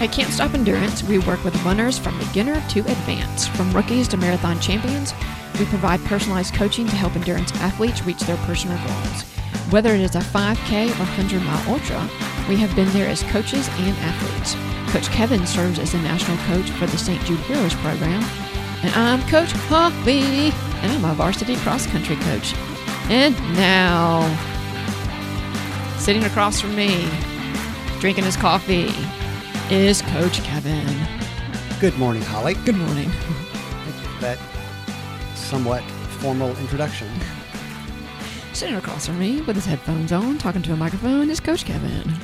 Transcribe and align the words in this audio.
At 0.00 0.12
Can't 0.12 0.32
Stop 0.32 0.54
Endurance, 0.54 1.02
we 1.02 1.18
work 1.18 1.42
with 1.42 1.60
runners 1.64 1.98
from 1.98 2.16
beginner 2.20 2.62
to 2.68 2.78
advanced. 2.78 3.50
From 3.50 3.72
rookies 3.72 4.06
to 4.08 4.16
marathon 4.16 4.60
champions, 4.60 5.12
we 5.58 5.64
provide 5.64 5.98
personalized 6.04 6.54
coaching 6.54 6.86
to 6.86 6.94
help 6.94 7.16
endurance 7.16 7.52
athletes 7.56 8.04
reach 8.04 8.20
their 8.20 8.36
personal 8.46 8.78
goals. 8.86 9.22
Whether 9.70 9.94
it 9.94 10.00
is 10.00 10.14
a 10.14 10.20
5K 10.20 10.86
or 10.86 11.02
100 11.02 11.42
mile 11.42 11.68
ultra, 11.68 12.08
we 12.48 12.54
have 12.58 12.72
been 12.76 12.88
there 12.92 13.08
as 13.08 13.24
coaches 13.24 13.68
and 13.72 13.96
athletes. 13.98 14.54
Coach 14.92 15.08
Kevin 15.08 15.44
serves 15.44 15.80
as 15.80 15.90
the 15.90 15.98
national 15.98 16.36
coach 16.46 16.70
for 16.70 16.86
the 16.86 16.96
St. 16.96 17.20
Jude 17.24 17.40
Heroes 17.40 17.74
program. 17.74 18.22
And 18.84 18.94
I'm 18.94 19.20
Coach 19.28 19.52
Coffee, 19.66 20.52
and 20.80 20.92
I'm 20.92 21.04
a 21.06 21.14
varsity 21.14 21.56
cross 21.56 21.88
country 21.88 22.14
coach. 22.14 22.54
And 23.10 23.34
now, 23.56 24.22
sitting 25.98 26.22
across 26.22 26.60
from 26.60 26.76
me, 26.76 27.10
drinking 27.98 28.26
his 28.26 28.36
coffee, 28.36 28.92
is 29.70 30.02
Coach 30.02 30.42
Kevin. 30.44 30.86
Good 31.80 31.96
morning, 31.98 32.22
Holly. 32.22 32.54
Good 32.64 32.76
morning. 32.76 33.08
Thank 33.10 33.96
you 34.02 34.08
for 34.08 34.20
That 34.22 34.38
somewhat 35.36 35.82
formal 36.20 36.56
introduction. 36.58 37.08
Sitting 38.52 38.76
across 38.76 39.06
from 39.06 39.18
me 39.18 39.40
with 39.42 39.56
his 39.56 39.66
headphones 39.66 40.10
on, 40.10 40.38
talking 40.38 40.62
to 40.62 40.72
a 40.72 40.76
microphone, 40.76 41.30
is 41.30 41.38
Coach 41.40 41.64
Kevin. 41.64 42.14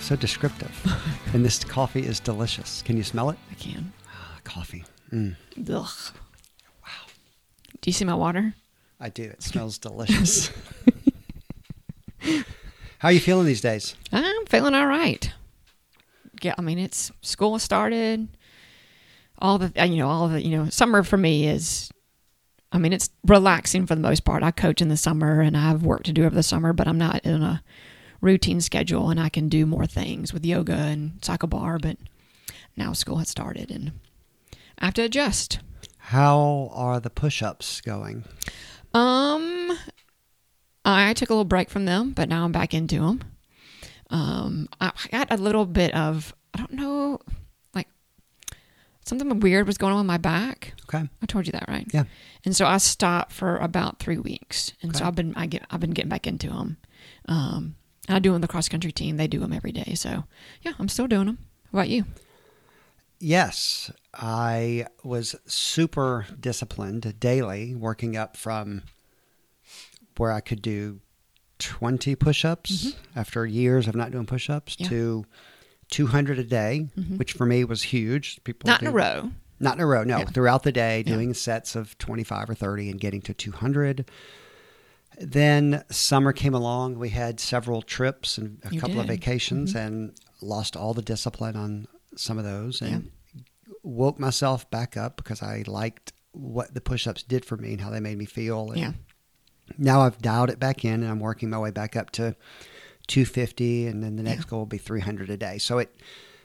So 0.00 0.16
descriptive. 0.16 0.70
and 1.34 1.44
this 1.44 1.62
coffee 1.64 2.04
is 2.04 2.18
delicious. 2.20 2.82
Can 2.82 2.96
you 2.96 3.04
smell 3.04 3.30
it? 3.30 3.38
I 3.50 3.54
can. 3.54 3.92
Ah, 4.08 4.38
coffee. 4.44 4.84
Mm, 5.12 5.36
Ugh. 5.60 5.88
Wow. 6.82 7.06
Do 7.80 7.88
you 7.88 7.92
see 7.92 8.04
my 8.04 8.14
water? 8.14 8.54
I 9.00 9.08
do. 9.10 9.22
It 9.24 9.42
smells 9.44 9.78
delicious. 9.78 10.50
How 12.98 13.08
are 13.08 13.12
you 13.12 13.20
feeling 13.20 13.46
these 13.46 13.60
days? 13.60 13.94
I'm 14.12 14.44
feeling 14.46 14.74
all 14.74 14.86
right. 14.88 15.32
Yeah, 16.42 16.54
I 16.58 16.62
mean 16.62 16.78
it's 16.78 17.10
school 17.22 17.58
started. 17.58 18.28
All 19.38 19.58
the 19.58 19.72
you 19.86 19.96
know 19.96 20.08
all 20.08 20.28
the 20.28 20.42
you 20.42 20.56
know 20.56 20.68
summer 20.68 21.02
for 21.02 21.16
me 21.16 21.46
is, 21.48 21.90
I 22.72 22.78
mean 22.78 22.92
it's 22.92 23.10
relaxing 23.26 23.86
for 23.86 23.94
the 23.94 24.00
most 24.00 24.24
part. 24.24 24.42
I 24.42 24.50
coach 24.50 24.80
in 24.80 24.88
the 24.88 24.96
summer 24.96 25.40
and 25.40 25.56
I 25.56 25.60
have 25.62 25.82
work 25.82 26.02
to 26.04 26.12
do 26.12 26.24
over 26.24 26.34
the 26.34 26.42
summer, 26.42 26.72
but 26.72 26.88
I'm 26.88 26.98
not 26.98 27.24
in 27.24 27.42
a 27.42 27.62
routine 28.20 28.60
schedule 28.60 29.10
and 29.10 29.20
I 29.20 29.28
can 29.28 29.48
do 29.48 29.64
more 29.64 29.86
things 29.86 30.32
with 30.32 30.44
yoga 30.44 30.74
and 30.74 31.24
cycle 31.24 31.48
bar. 31.48 31.78
But 31.78 31.98
now 32.76 32.92
school 32.92 33.16
has 33.18 33.28
started 33.28 33.70
and 33.70 33.92
I 34.78 34.86
have 34.86 34.94
to 34.94 35.02
adjust. 35.02 35.60
How 35.98 36.70
are 36.72 37.00
the 37.00 37.10
push 37.10 37.42
ups 37.42 37.80
going? 37.80 38.24
Um, 38.94 39.78
I 40.84 41.12
took 41.12 41.28
a 41.28 41.34
little 41.34 41.44
break 41.44 41.68
from 41.68 41.84
them, 41.84 42.12
but 42.12 42.28
now 42.28 42.44
I'm 42.44 42.52
back 42.52 42.72
into 42.72 43.00
them. 43.00 43.20
Um, 44.10 44.68
I 44.80 44.92
got 45.10 45.30
a 45.30 45.36
little 45.36 45.66
bit 45.66 45.94
of 45.94 46.34
I 46.54 46.58
don't 46.58 46.72
know, 46.72 47.20
like 47.74 47.88
something 49.04 49.40
weird 49.40 49.66
was 49.66 49.78
going 49.78 49.92
on 49.92 50.00
with 50.00 50.06
my 50.06 50.18
back. 50.18 50.74
Okay. 50.84 51.08
I 51.22 51.26
told 51.26 51.46
you 51.46 51.52
that, 51.52 51.66
right? 51.68 51.86
Yeah. 51.92 52.04
And 52.44 52.56
so 52.56 52.66
I 52.66 52.78
stopped 52.78 53.32
for 53.32 53.56
about 53.58 53.98
three 53.98 54.18
weeks, 54.18 54.72
and 54.82 54.96
so 54.96 55.04
I've 55.04 55.14
been 55.14 55.34
I 55.36 55.46
get 55.46 55.64
I've 55.70 55.80
been 55.80 55.90
getting 55.90 56.08
back 56.08 56.26
into 56.26 56.48
them. 56.48 56.78
Um, 57.26 57.76
I 58.08 58.18
do 58.18 58.34
on 58.34 58.40
the 58.40 58.48
cross 58.48 58.68
country 58.68 58.92
team; 58.92 59.16
they 59.16 59.28
do 59.28 59.40
them 59.40 59.52
every 59.52 59.72
day. 59.72 59.94
So 59.94 60.24
yeah, 60.62 60.72
I'm 60.78 60.88
still 60.88 61.06
doing 61.06 61.26
them. 61.26 61.38
What 61.70 61.80
about 61.80 61.90
you? 61.90 62.04
Yes, 63.20 63.90
I 64.14 64.86
was 65.02 65.34
super 65.46 66.26
disciplined 66.38 67.18
daily, 67.18 67.74
working 67.74 68.16
up 68.16 68.36
from 68.36 68.84
where 70.16 70.32
I 70.32 70.40
could 70.40 70.62
do 70.62 71.00
20 71.58 72.14
push 72.16 72.44
ups 72.44 72.86
mm-hmm. 72.86 73.18
after 73.18 73.46
years 73.46 73.88
of 73.88 73.94
not 73.94 74.10
doing 74.10 74.26
push 74.26 74.48
ups 74.50 74.76
Yeah. 74.78 74.88
to 74.88 75.24
200 75.90 76.38
a 76.38 76.44
day, 76.44 76.88
mm-hmm. 76.96 77.16
which 77.16 77.32
for 77.32 77.46
me 77.46 77.64
was 77.64 77.82
huge. 77.82 78.42
People 78.44 78.68
Not 78.68 78.82
in 78.82 78.88
a 78.88 78.92
row. 78.92 79.30
Not 79.60 79.76
in 79.76 79.80
a 79.80 79.86
row, 79.86 80.04
no. 80.04 80.18
Yeah. 80.18 80.24
Throughout 80.24 80.62
the 80.62 80.72
day, 80.72 81.02
Yeah. 81.06 81.14
doing 81.14 81.34
sets 81.34 81.74
of 81.74 81.96
25 81.98 82.50
or 82.50 82.54
30 82.54 82.90
and 82.90 83.00
getting 83.00 83.22
to 83.22 83.34
200. 83.34 84.08
Then 85.20 85.84
summer 85.90 86.32
came 86.32 86.54
along. 86.54 86.98
We 86.98 87.08
had 87.08 87.40
several 87.40 87.82
trips 87.82 88.38
and 88.38 88.58
a 88.64 88.72
You 88.72 88.80
couple 88.80 89.00
of 89.00 89.06
did. 89.06 89.14
vacations 89.18 89.70
mm-hmm. 89.70 89.86
and 89.86 90.12
lost 90.40 90.76
all 90.76 90.94
the 90.94 91.02
discipline 91.02 91.56
on 91.56 91.88
some 92.16 92.38
of 92.38 92.44
those 92.44 92.80
Yeah. 92.80 92.88
and 92.88 93.10
woke 93.82 94.18
myself 94.20 94.70
back 94.70 94.96
up 94.96 95.16
because 95.16 95.42
I 95.42 95.64
liked 95.66 96.12
what 96.32 96.74
the 96.74 96.80
push 96.80 97.06
ups 97.06 97.22
did 97.22 97.44
for 97.44 97.56
me 97.56 97.72
and 97.72 97.80
how 97.80 97.90
they 97.90 98.00
made 98.00 98.18
me 98.18 98.26
feel. 98.26 98.70
And 98.70 98.78
Yeah. 98.80 98.92
Now 99.76 100.00
I've 100.02 100.18
dialed 100.22 100.50
it 100.50 100.58
back 100.58 100.84
in 100.84 101.02
and 101.02 101.10
I'm 101.10 101.20
working 101.20 101.50
my 101.50 101.58
way 101.58 101.70
back 101.70 101.96
up 101.96 102.10
to 102.12 102.34
250 103.08 103.86
and 103.86 104.02
then 104.02 104.16
the 104.16 104.22
next 104.22 104.44
Yeah. 104.44 104.50
goal 104.50 104.58
will 104.60 104.66
be 104.66 104.78
300 104.78 105.30
a 105.30 105.36
day. 105.36 105.58
So 105.58 105.78
it, 105.78 105.94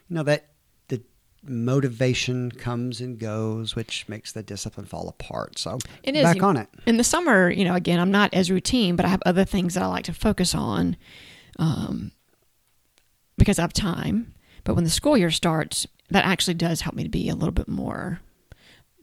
you 0.10 0.16
know, 0.16 0.24
that 0.24 0.48
the 0.88 1.02
motivation 1.44 2.52
comes 2.52 3.02
and 3.02 3.20
goes, 3.20 3.76
which 3.76 4.08
makes 4.08 4.32
the 4.32 4.44
discipline 4.44 4.86
fall 4.86 5.08
apart. 5.10 5.58
So 5.60 5.78
It 6.04 6.16
is. 6.16 6.24
back 6.24 6.42
on 6.44 6.58
it. 6.58 6.70
In 6.86 6.98
the 6.98 7.04
summer, 7.04 7.50
you 7.50 7.64
know, 7.66 7.76
again, 7.76 8.00
I'm 8.00 8.12
not 8.12 8.34
as 8.34 8.50
routine, 8.52 8.96
but 8.96 9.06
I 9.06 9.10
have 9.10 9.22
other 9.26 9.46
things 9.46 9.74
that 9.74 9.84
I 9.84 9.88
like 9.88 10.06
to 10.06 10.14
focus 10.14 10.54
on 10.56 10.96
um, 11.60 12.12
because 13.38 13.60
I 13.60 13.64
have 13.64 13.74
time. 13.74 14.34
But 14.64 14.76
when 14.76 14.84
the 14.86 14.90
school 14.90 15.18
year 15.18 15.32
starts, 15.32 15.86
that 16.10 16.26
actually 16.26 16.54
does 16.54 16.82
help 16.82 16.96
me 16.96 17.04
to 17.04 17.10
be 17.10 17.28
a 17.30 17.36
little 17.36 17.52
bit 17.54 17.68
more 17.68 18.22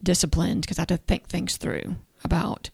disciplined 0.01 0.61
because 0.61 0.79
I 0.79 0.81
have 0.81 0.87
to 0.87 0.97
think 0.97 1.27
things 1.27 1.57
through 1.57 1.97
about 2.23 2.69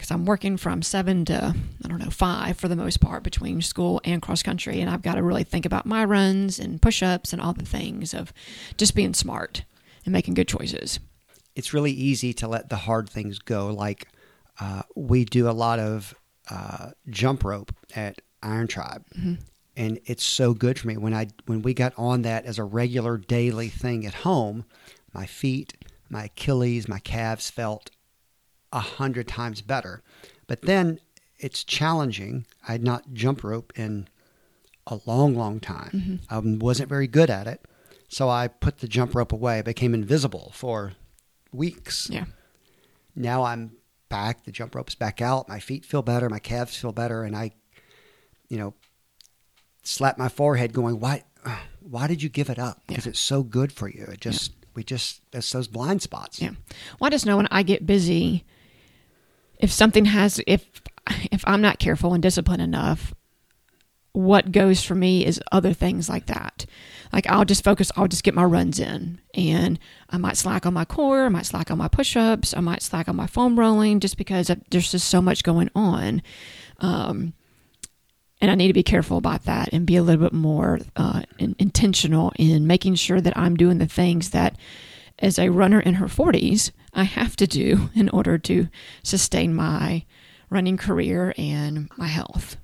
because 0.00 0.10
I'm 0.10 0.24
working 0.24 0.56
from 0.56 0.80
seven 0.80 1.26
to 1.26 1.54
I 1.84 1.88
don't 1.88 1.98
know 1.98 2.08
five 2.08 2.56
for 2.56 2.68
the 2.68 2.76
most 2.76 3.02
part 3.02 3.22
between 3.22 3.60
school 3.60 4.00
and 4.02 4.22
cross 4.22 4.42
country, 4.42 4.80
and 4.80 4.88
I've 4.88 5.02
got 5.02 5.16
to 5.16 5.22
really 5.22 5.44
think 5.44 5.66
about 5.66 5.84
my 5.84 6.06
runs 6.06 6.58
and 6.58 6.80
push 6.80 7.02
ups 7.02 7.34
and 7.34 7.42
all 7.42 7.52
the 7.52 7.66
things 7.66 8.14
of 8.14 8.32
just 8.78 8.94
being 8.94 9.12
smart 9.12 9.64
and 10.06 10.12
making 10.14 10.32
good 10.32 10.48
choices. 10.48 11.00
It's 11.54 11.74
really 11.74 11.92
easy 11.92 12.32
to 12.32 12.48
let 12.48 12.70
the 12.70 12.76
hard 12.76 13.10
things 13.10 13.40
go. 13.40 13.66
Like 13.66 14.08
uh, 14.58 14.84
we 14.96 15.26
do 15.26 15.50
a 15.50 15.52
lot 15.52 15.78
of 15.78 16.14
uh, 16.48 16.92
jump 17.10 17.44
rope 17.44 17.74
at 17.94 18.22
Iron 18.42 18.68
Tribe. 18.68 19.04
And 19.76 20.00
it's 20.06 20.24
so 20.24 20.54
good 20.54 20.78
for 20.78 20.88
me 20.88 20.96
when 20.96 21.12
I 21.12 21.26
when 21.44 21.60
we 21.60 21.74
got 21.74 21.92
on 21.98 22.22
that 22.22 22.46
as 22.46 22.58
a 22.58 22.64
regular 22.64 23.18
daily 23.18 23.68
thing 23.68 24.06
at 24.06 24.14
home. 24.14 24.64
My 25.12 25.26
feet, 25.26 25.74
my 26.08 26.24
Achilles, 26.24 26.88
my 26.88 27.00
calves 27.00 27.50
felt 27.50 27.90
a 28.72 28.80
hundred 28.80 29.28
times 29.28 29.60
better. 29.62 30.02
But 30.46 30.62
then 30.62 31.00
it's 31.38 31.64
challenging. 31.64 32.46
I 32.68 32.72
had 32.72 32.82
not 32.84 33.12
jump 33.14 33.42
rope 33.44 33.72
in 33.76 34.08
a 34.86 34.98
long, 35.06 35.34
long 35.34 35.60
time. 35.60 35.90
Mm-hmm. 35.92 36.16
I 36.28 36.38
wasn't 36.64 36.88
very 36.88 37.06
good 37.06 37.30
at 37.30 37.46
it. 37.46 37.64
So 38.08 38.28
I 38.28 38.48
put 38.48 38.78
the 38.78 38.88
jump 38.88 39.14
rope 39.14 39.32
away. 39.32 39.62
Became 39.62 39.94
invisible 39.94 40.50
for 40.54 40.92
weeks. 41.52 42.08
Yeah. 42.10 42.24
Now 43.14 43.44
I'm 43.44 43.72
back. 44.08 44.44
The 44.44 44.52
jump 44.52 44.74
rope's 44.74 44.94
back 44.94 45.20
out. 45.22 45.48
My 45.48 45.60
feet 45.60 45.84
feel 45.84 46.02
better. 46.02 46.28
My 46.28 46.38
calves 46.40 46.76
feel 46.76 46.92
better. 46.92 47.22
And 47.22 47.36
I, 47.36 47.52
you 48.48 48.58
know, 48.58 48.74
slap 49.82 50.18
my 50.18 50.28
forehead 50.28 50.72
going, 50.72 50.98
why, 50.98 51.22
why 51.80 52.06
did 52.06 52.22
you 52.22 52.28
give 52.28 52.50
it 52.50 52.58
up? 52.58 52.82
Because 52.86 53.06
Yeah. 53.06 53.10
it's 53.10 53.20
so 53.20 53.42
good 53.42 53.72
for 53.72 53.88
you. 53.88 54.04
It 54.12 54.20
just, 54.20 54.52
we 54.74 54.82
just, 54.84 55.20
it's 55.32 55.50
those 55.52 55.68
blind 55.68 56.02
spots. 56.02 56.40
Yeah. 56.42 56.50
I 57.00 57.10
just 57.10 57.26
know 57.26 57.36
when 57.36 57.48
I 57.50 57.62
get 57.62 57.86
busy, 57.86 58.44
if 59.60 59.72
something 59.72 60.06
has, 60.06 60.40
if 60.46 60.66
if 61.32 61.42
I'm 61.46 61.60
not 61.60 61.78
careful 61.78 62.14
and 62.14 62.22
disciplined 62.22 62.62
enough, 62.62 63.14
what 64.12 64.52
goes 64.52 64.82
for 64.82 64.94
me 64.94 65.24
is 65.24 65.40
other 65.52 65.72
things 65.72 66.08
like 66.08 66.26
that. 66.26 66.66
Like 67.12 67.26
I'll 67.26 67.44
just 67.44 67.64
focus, 67.64 67.90
I'll 67.96 68.08
just 68.08 68.22
get 68.22 68.34
my 68.34 68.44
runs 68.44 68.78
in, 68.78 69.20
and 69.34 69.78
I 70.10 70.18
might 70.18 70.36
slack 70.36 70.66
on 70.66 70.74
my 70.74 70.84
core, 70.84 71.24
I 71.24 71.28
might 71.28 71.46
slack 71.46 71.70
on 71.70 71.78
my 71.78 71.88
push-ups, 71.88 72.54
I 72.54 72.60
might 72.60 72.82
slack 72.82 73.08
on 73.08 73.16
my 73.16 73.26
foam 73.26 73.58
rolling, 73.58 74.00
just 74.00 74.16
because 74.16 74.50
there's 74.70 74.92
just 74.92 75.08
so 75.08 75.20
much 75.20 75.42
going 75.42 75.70
on. 75.74 76.22
Um, 76.78 77.34
and 78.40 78.50
I 78.50 78.54
need 78.54 78.68
to 78.68 78.72
be 78.72 78.82
careful 78.82 79.18
about 79.18 79.44
that 79.44 79.68
and 79.72 79.86
be 79.86 79.96
a 79.96 80.02
little 80.02 80.22
bit 80.24 80.32
more 80.32 80.78
uh, 80.96 81.22
in, 81.38 81.54
intentional 81.58 82.32
in 82.36 82.66
making 82.66 82.94
sure 82.94 83.20
that 83.20 83.36
I'm 83.36 83.56
doing 83.56 83.78
the 83.78 83.86
things 83.86 84.30
that, 84.30 84.56
as 85.20 85.38
a 85.38 85.50
runner 85.50 85.80
in 85.80 85.94
her 85.94 86.06
40s, 86.06 86.70
I 86.92 87.04
have 87.04 87.36
to 87.36 87.46
do 87.46 87.90
in 87.94 88.08
order 88.08 88.38
to 88.38 88.68
sustain 89.02 89.54
my 89.54 90.04
running 90.48 90.76
career 90.76 91.34
and 91.38 91.88
my 91.96 92.08
health. 92.08 92.56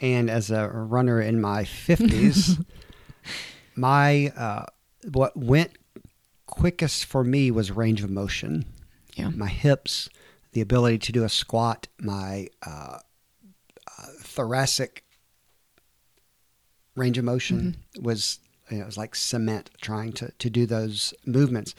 And 0.00 0.30
as 0.30 0.50
a 0.50 0.68
runner 0.68 1.20
in 1.20 1.40
my 1.40 1.64
50s, 1.64 2.64
my, 3.76 4.32
uh, 4.36 4.66
what 5.12 5.36
went 5.36 5.72
quickest 6.46 7.04
for 7.04 7.24
me 7.24 7.50
was 7.50 7.70
range 7.70 8.02
of 8.02 8.10
motion. 8.10 8.64
Yeah. 9.14 9.28
my 9.30 9.48
hips, 9.48 10.08
the 10.52 10.60
ability 10.60 10.98
to 10.98 11.12
do 11.12 11.22
a 11.22 11.28
squat, 11.28 11.86
my 12.00 12.48
uh, 12.66 12.98
uh, 13.86 14.06
thoracic 14.20 15.04
range 16.96 17.18
of 17.18 17.24
motion 17.24 17.76
was 18.00 18.40
you 18.70 18.78
know, 18.78 18.82
it 18.82 18.86
was 18.86 18.98
like 18.98 19.14
cement 19.14 19.70
trying 19.80 20.12
to, 20.14 20.30
to 20.38 20.50
do 20.50 20.66
those 20.66 21.14
movements. 21.26 21.74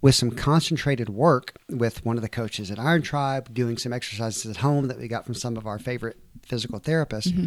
With 0.00 0.14
some 0.14 0.32
concentrated 0.32 1.08
work 1.08 1.56
with 1.70 2.04
one 2.04 2.16
of 2.16 2.22
the 2.22 2.28
coaches 2.28 2.70
at 2.70 2.78
Iron 2.78 3.00
Tribe, 3.00 3.54
doing 3.54 3.78
some 3.78 3.90
exercises 3.90 4.44
at 4.50 4.58
home 4.58 4.88
that 4.88 4.98
we 4.98 5.08
got 5.08 5.24
from 5.24 5.34
some 5.34 5.56
of 5.56 5.66
our 5.66 5.78
favorite 5.78 6.18
physical 6.42 6.78
therapists, 6.78 7.32
mm-hmm. 7.32 7.46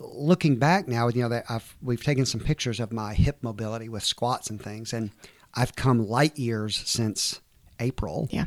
looking 0.00 0.56
back 0.56 0.88
now, 0.88 1.06
you 1.06 1.22
know 1.22 1.28
that 1.28 1.44
I've 1.48 1.76
we've 1.80 2.02
taken 2.02 2.26
some 2.26 2.40
pictures 2.40 2.80
of 2.80 2.92
my 2.92 3.14
hip 3.14 3.38
mobility 3.42 3.88
with 3.88 4.02
squats 4.02 4.50
and 4.50 4.60
things, 4.60 4.92
and 4.92 5.12
I've 5.54 5.76
come 5.76 6.08
light 6.08 6.36
years 6.36 6.76
since 6.76 7.40
April. 7.78 8.28
Yeah. 8.32 8.46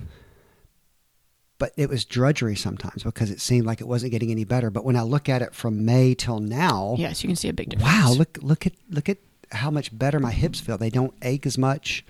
But 1.61 1.73
it 1.77 1.89
was 1.89 2.05
drudgery 2.05 2.55
sometimes 2.55 3.03
because 3.03 3.29
it 3.29 3.39
seemed 3.39 3.67
like 3.67 3.81
it 3.81 3.87
wasn't 3.87 4.11
getting 4.11 4.31
any 4.31 4.45
better. 4.45 4.69
But 4.71 4.83
when 4.83 4.95
I 4.95 5.03
look 5.03 5.29
at 5.29 5.41
it 5.43 5.53
from 5.53 5.85
May 5.85 6.15
till 6.15 6.39
now, 6.39 6.95
Yes, 6.97 7.23
you 7.23 7.27
can 7.29 7.35
see 7.35 7.49
a 7.49 7.53
big 7.53 7.69
difference. 7.69 7.89
wow, 7.91 8.11
look 8.13 8.37
look 8.41 8.65
at 8.65 8.73
look 8.89 9.07
at 9.07 9.19
how 9.51 9.69
much 9.69 9.95
better 9.97 10.19
my 10.19 10.31
hips 10.31 10.59
feel. 10.59 10.77
They 10.77 10.89
don't 10.89 11.13
ache 11.21 11.45
as 11.45 11.57
much 11.59 12.03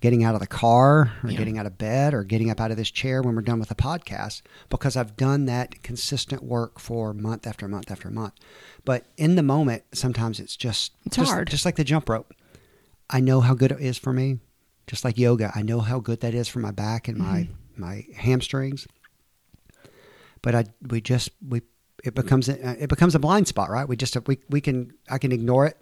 getting 0.00 0.22
out 0.24 0.34
of 0.34 0.40
the 0.40 0.46
car 0.46 1.12
or 1.22 1.30
Yeah. 1.30 1.36
getting 1.38 1.58
out 1.58 1.66
of 1.66 1.78
bed 1.78 2.12
or 2.14 2.22
getting 2.24 2.48
up 2.50 2.60
out 2.60 2.70
of 2.70 2.76
this 2.76 2.90
chair 2.90 3.22
when 3.22 3.34
we're 3.36 3.42
done 3.42 3.58
with 3.60 3.68
the 3.70 3.74
podcast 3.74 4.42
because 4.68 4.96
I've 4.96 5.16
done 5.16 5.46
that 5.46 5.82
consistent 5.82 6.42
work 6.42 6.78
for 6.80 7.12
month 7.14 7.46
after 7.46 7.66
month 7.68 7.90
after 7.90 8.10
month. 8.10 8.34
But 8.84 9.06
in 9.16 9.34
the 9.36 9.42
moment, 9.44 9.82
sometimes 9.92 10.38
it's 10.40 10.56
just 10.56 10.92
It's 11.06 11.16
just, 11.16 11.30
hard. 11.30 11.50
just 11.50 11.64
like 11.64 11.76
the 11.76 11.84
jump 11.84 12.08
rope. 12.08 12.34
I 13.10 13.20
know 13.20 13.40
how 13.40 13.54
good 13.54 13.72
it 13.72 13.80
is 13.80 13.96
for 13.98 14.12
me. 14.12 14.38
Just 14.88 15.04
like 15.04 15.16
yoga, 15.18 15.52
I 15.54 15.62
know 15.62 15.80
how 15.80 16.00
good 16.00 16.20
that 16.20 16.34
is 16.34 16.48
for 16.48 16.58
my 16.58 16.72
back 16.72 17.06
and 17.08 17.16
my 17.18 17.42
mm-hmm. 17.42 17.52
My 17.78 18.06
hamstrings. 18.16 18.86
But 20.42 20.54
I 20.54 20.64
we 20.88 21.00
just 21.00 21.30
we 21.46 21.62
it 22.04 22.14
becomes 22.14 22.48
a, 22.48 22.82
it 22.82 22.88
becomes 22.88 23.14
a 23.14 23.18
blind 23.18 23.48
spot, 23.48 23.70
right? 23.70 23.88
We 23.88 23.96
just 23.96 24.16
we 24.26 24.38
we 24.48 24.60
can 24.60 24.92
I 25.10 25.18
can 25.18 25.32
ignore 25.32 25.66
it 25.66 25.76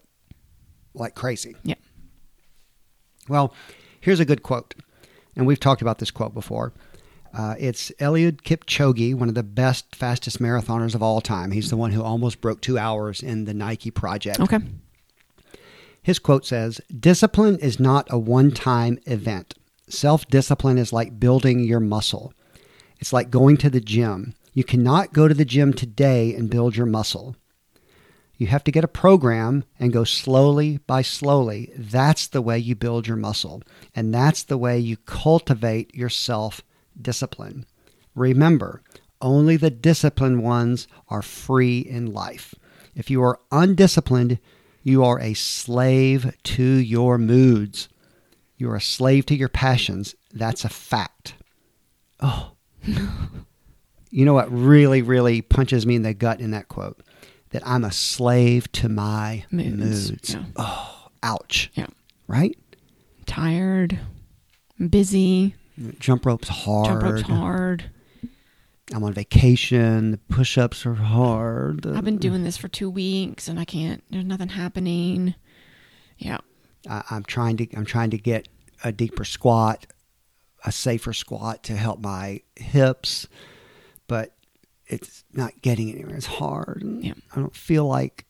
like 0.94 1.14
crazy. 1.14 1.56
Yeah. 1.62 1.76
Well, 3.28 3.54
here's 4.00 4.20
a 4.20 4.24
good 4.24 4.42
quote, 4.42 4.74
and 5.36 5.46
we've 5.46 5.60
talked 5.60 5.82
about 5.82 5.98
this 5.98 6.10
quote 6.10 6.34
before. 6.34 6.72
Uh, 7.32 7.54
it's 7.58 7.92
Eliud 8.00 8.42
Kipchoge, 8.42 9.14
one 9.14 9.28
of 9.28 9.36
the 9.36 9.44
best, 9.44 9.94
fastest 9.94 10.40
marathoners 10.40 10.96
of 10.96 11.02
all 11.02 11.20
time. 11.20 11.52
He's 11.52 11.70
the 11.70 11.76
one 11.76 11.92
who 11.92 12.02
almost 12.02 12.40
broke 12.40 12.60
two 12.60 12.76
hours 12.76 13.22
in 13.22 13.44
the 13.44 13.54
Nike 13.54 13.92
project. 13.92 14.40
Okay. 14.40 14.58
His 16.02 16.18
quote 16.18 16.44
says 16.44 16.80
Discipline 16.98 17.58
is 17.58 17.78
not 17.78 18.08
a 18.10 18.18
one 18.18 18.50
time 18.50 18.98
event. 19.06 19.54
Self 19.90 20.26
discipline 20.28 20.78
is 20.78 20.92
like 20.92 21.18
building 21.18 21.64
your 21.64 21.80
muscle, 21.80 22.32
it's 23.00 23.12
like 23.12 23.28
going 23.28 23.56
to 23.58 23.68
the 23.68 23.80
gym. 23.80 24.34
You 24.54 24.62
cannot 24.64 25.12
go 25.12 25.26
to 25.28 25.34
the 25.34 25.44
gym 25.44 25.72
today 25.72 26.34
and 26.34 26.48
build 26.48 26.76
your 26.76 26.86
muscle. 26.86 27.36
You 28.36 28.46
have 28.46 28.64
to 28.64 28.72
get 28.72 28.84
a 28.84 28.88
program 28.88 29.64
and 29.78 29.92
go 29.92 30.04
slowly 30.04 30.78
by 30.86 31.02
slowly. 31.02 31.72
That's 31.76 32.26
the 32.26 32.40
way 32.40 32.58
you 32.58 32.74
build 32.74 33.06
your 33.06 33.18
muscle. 33.18 33.62
And 33.94 34.14
that's 34.14 34.44
the 34.44 34.56
way 34.56 34.78
you 34.78 34.96
cultivate 34.96 35.94
your 35.94 36.08
self 36.08 36.62
discipline. 36.98 37.66
Remember, 38.14 38.82
only 39.20 39.58
the 39.58 39.70
disciplined 39.70 40.42
ones 40.42 40.88
are 41.08 41.20
free 41.20 41.80
in 41.80 42.14
life. 42.14 42.54
If 42.94 43.10
you 43.10 43.22
are 43.22 43.40
undisciplined, 43.52 44.38
you 44.82 45.04
are 45.04 45.20
a 45.20 45.34
slave 45.34 46.34
to 46.44 46.62
your 46.62 47.18
moods. 47.18 47.89
You 48.60 48.70
are 48.70 48.76
a 48.76 48.80
slave 48.80 49.24
to 49.26 49.34
your 49.34 49.48
passions. 49.48 50.14
That's 50.34 50.66
a 50.66 50.68
fact. 50.68 51.32
Oh. 52.20 52.52
you 54.10 54.26
know 54.26 54.34
what 54.34 54.52
really, 54.52 55.00
really 55.00 55.40
punches 55.40 55.86
me 55.86 55.94
in 55.94 56.02
the 56.02 56.12
gut 56.12 56.40
in 56.40 56.50
that 56.50 56.68
quote? 56.68 57.02
That 57.52 57.66
I'm 57.66 57.84
a 57.84 57.90
slave 57.90 58.70
to 58.72 58.90
my 58.90 59.44
Moods. 59.50 60.10
moods. 60.10 60.34
Yeah. 60.34 60.44
Oh, 60.56 61.08
ouch. 61.22 61.70
Yeah. 61.72 61.86
Right? 62.28 62.54
Tired, 63.24 63.98
busy, 64.90 65.54
Jump 65.98 66.26
rope's 66.26 66.50
hard. 66.50 66.84
jump 66.86 67.02
rope's 67.02 67.22
hard. 67.22 67.90
I'm 68.92 69.02
on 69.04 69.14
vacation. 69.14 70.10
The 70.10 70.18
push 70.18 70.58
ups 70.58 70.84
are 70.84 70.94
hard. 70.96 71.86
I've 71.86 72.04
been 72.04 72.18
doing 72.18 72.44
this 72.44 72.58
for 72.58 72.68
two 72.68 72.90
weeks 72.90 73.48
and 73.48 73.58
I 73.58 73.64
can't. 73.64 74.04
There's 74.10 74.24
nothing 74.26 74.50
happening. 74.50 75.34
Yeah. 76.18 76.38
I, 76.88 77.02
I'm 77.10 77.24
trying 77.24 77.56
to 77.58 77.66
I'm 77.76 77.84
trying 77.84 78.10
to 78.10 78.18
get 78.18 78.48
a 78.84 78.92
deeper 78.92 79.24
squat, 79.24 79.86
a 80.64 80.72
safer 80.72 81.12
squat 81.12 81.62
to 81.64 81.76
help 81.76 82.00
my 82.00 82.40
hips, 82.56 83.26
but 84.06 84.34
it's 84.86 85.24
not 85.32 85.60
getting 85.62 85.90
anywhere. 85.92 86.16
It's 86.16 86.26
hard. 86.26 86.82
and 86.82 87.04
Yeah. 87.04 87.12
I 87.32 87.36
don't 87.40 87.54
feel 87.54 87.86
like 87.86 88.26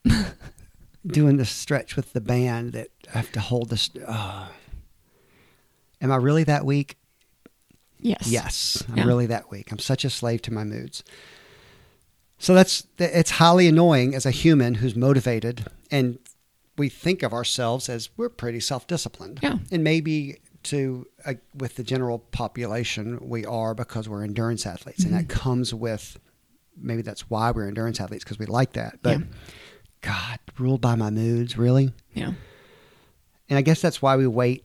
doing 1.07 1.37
the 1.39 1.45
stretch 1.47 1.97
with 1.97 2.13
the 2.13 2.21
band 2.21 2.73
that 2.73 2.89
I 3.15 3.19
have 3.19 3.33
to 3.33 3.41
hold 3.41 3.71
this. 3.71 3.91
Uh. 4.07 4.49
Am 6.03 6.11
I 6.11 6.17
really 6.17 6.45
that 6.45 6.65
weak? 6.65 6.97
Yes. 7.99 8.27
Yes, 8.27 8.83
I'm 8.89 8.97
Yeah. 8.97 9.05
really 9.05 9.27
that 9.27 9.51
weak. 9.51 9.71
I'm 9.71 9.79
such 9.79 10.05
a 10.05 10.11
slave 10.11 10.41
to 10.43 10.53
my 10.53 10.65
moods. 10.65 11.05
So 12.39 12.55
that's 12.55 12.87
it's 12.99 13.33
highly 13.33 13.69
annoying 13.69 14.15
as 14.15 14.25
a 14.25 14.31
human 14.31 14.75
who's 14.77 14.97
motivated 14.97 15.67
and 15.91 16.19
we 16.81 16.89
think 16.89 17.23
of 17.23 17.33
ourselves 17.33 17.89
as 17.89 18.09
we're 18.17 18.29
pretty 18.29 18.61
self-disciplined. 18.61 19.39
Yeah. 19.43 19.59
And 19.71 19.85
maybe 19.85 20.39
to 20.65 21.07
uh, 21.25 21.35
with 21.55 21.77
the 21.77 21.83
general 21.85 22.19
population 22.19 23.19
we 23.23 23.45
are 23.47 23.75
because 23.75 24.09
we're 24.09 24.25
endurance 24.25 24.67
athletes 24.67 25.05
and 25.05 25.13
that 25.15 25.27
Mm-hmm. 25.29 25.39
comes 25.49 25.73
with 25.73 26.19
maybe 26.77 27.03
that's 27.03 27.29
why 27.31 27.51
we're 27.51 27.69
endurance 27.69 28.01
athletes 28.01 28.25
because 28.25 28.39
we 28.39 28.47
like 28.47 28.73
that. 28.75 28.99
But 29.03 29.19
Yeah. 29.21 29.25
god, 30.01 30.39
ruled 30.59 30.81
by 30.81 30.95
my 30.97 31.11
moods, 31.11 31.57
really? 31.57 31.93
Yeah. 32.15 32.33
And 33.49 33.59
I 33.59 33.63
guess 33.63 33.81
that's 33.83 34.01
why 34.03 34.17
we 34.17 34.27
wait. 34.27 34.65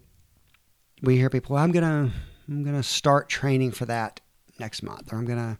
We 1.02 1.18
hear 1.18 1.30
people, 1.30 1.58
I'm 1.58 1.72
gonna, 1.72 2.12
I'm 2.48 2.64
gonna 2.64 2.84
start 2.84 3.28
training 3.30 3.72
for 3.72 3.86
that 3.86 4.22
next 4.60 4.82
month, 4.84 5.12
or 5.12 5.18
I'm 5.18 5.26
gonna. 5.26 5.58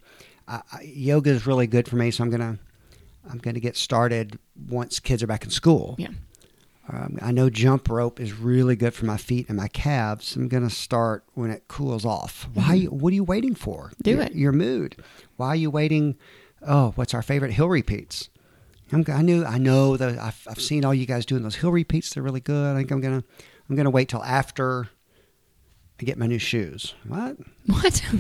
Uh, 0.48 0.60
yoga 0.84 1.32
is 1.32 1.46
really 1.48 1.68
good 1.68 1.88
for 1.88 1.96
me, 1.98 2.12
so 2.12 2.24
I'm 2.24 2.30
gonna, 2.30 2.58
I'm 3.30 3.40
gonna 3.40 3.60
get 3.60 3.76
started 3.76 4.38
once 4.70 5.00
kids 5.00 5.24
are 5.24 5.28
back 5.28 5.44
in 5.44 5.50
school. 5.50 5.96
Yeah. 5.98 6.10
Um, 6.88 7.18
I 7.22 7.32
know 7.32 7.50
jump 7.50 7.90
rope 7.90 8.20
is 8.20 8.34
really 8.34 8.76
good 8.76 8.94
for 8.94 9.06
my 9.06 9.18
feet 9.18 9.48
and 9.50 9.58
my 9.58 9.68
calves. 9.68 10.36
I'm 10.36 10.48
gonna 10.48 10.70
start 10.70 11.24
when 11.34 11.50
it 11.50 11.68
cools 11.68 12.06
off. 12.06 12.48
Why? 12.54 12.84
What 12.84 13.12
are 13.12 13.16
you 13.16 13.24
waiting 13.24 13.56
for? 13.56 13.86
Mm-hmm. 13.86 14.04
Do 14.04 14.12
your, 14.12 14.22
it. 14.22 14.36
Your 14.36 14.52
mood. 14.52 14.98
Why 15.38 15.50
are 15.50 15.56
you 15.56 15.72
waiting? 15.72 16.16
Oh, 16.62 16.92
what's 16.96 17.14
our 17.14 17.24
favorite 17.24 17.54
hill 17.54 17.70
repeats? 17.70 18.30
I'm, 18.92 19.04
I 19.08 19.24
knew. 19.24 19.44
I 19.44 19.58
know 19.58 19.98
that 19.98 20.20
I've, 20.20 20.48
I've 20.48 20.62
seen 20.62 20.86
all 20.86 20.94
you 20.94 21.08
guys 21.08 21.26
doing 21.26 21.42
those 21.42 21.56
hill 21.56 21.72
repeats. 21.72 22.14
They're 22.14 22.24
really 22.24 22.40
good. 22.40 22.74
I 22.74 22.78
think 22.78 22.92
I'm 22.92 23.02
gonna. 23.02 23.24
I'm 23.68 23.76
gonna 23.76 23.90
wait 23.90 24.10
till 24.10 24.24
after 24.24 24.88
I 26.00 26.04
get 26.04 26.18
my 26.18 26.28
new 26.28 26.40
shoes. 26.40 26.94
What? 27.08 27.38
What? 27.66 28.04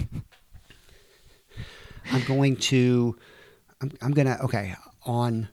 I'm 2.12 2.24
going 2.26 2.58
to. 2.58 3.18
I'm, 3.82 3.92
I'm 4.02 4.12
gonna. 4.12 4.38
Okay. 4.44 4.76
On. 5.04 5.50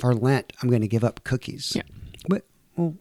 For 0.00 0.14
Lent, 0.14 0.52
I'm 0.62 0.68
going 0.68 0.82
to 0.82 0.88
give 0.88 1.04
up 1.04 1.24
cookies. 1.24 1.72
Yeah. 1.74 1.82
But 2.28 2.44
well, 2.76 2.94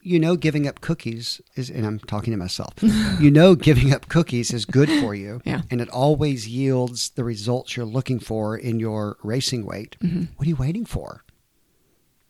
you 0.00 0.18
know, 0.18 0.36
giving 0.36 0.66
up 0.66 0.80
cookies 0.80 1.40
is, 1.56 1.68
and 1.68 1.84
I'm 1.84 1.98
talking 1.98 2.30
to 2.32 2.36
myself. 2.38 2.72
you 3.20 3.30
know, 3.30 3.54
giving 3.54 3.92
up 3.92 4.08
cookies 4.08 4.52
is 4.52 4.64
good 4.64 4.88
for 5.00 5.14
you, 5.14 5.40
Yeah. 5.44 5.62
and 5.70 5.80
it 5.80 5.88
always 5.90 6.48
yields 6.48 7.10
the 7.10 7.24
results 7.24 7.76
you're 7.76 7.84
looking 7.84 8.18
for 8.18 8.56
in 8.56 8.80
your 8.80 9.16
racing 9.22 9.66
weight. 9.66 9.96
Mm-hmm. 10.00 10.24
What 10.36 10.46
are 10.46 10.48
you 10.48 10.56
waiting 10.56 10.86
for? 10.86 11.24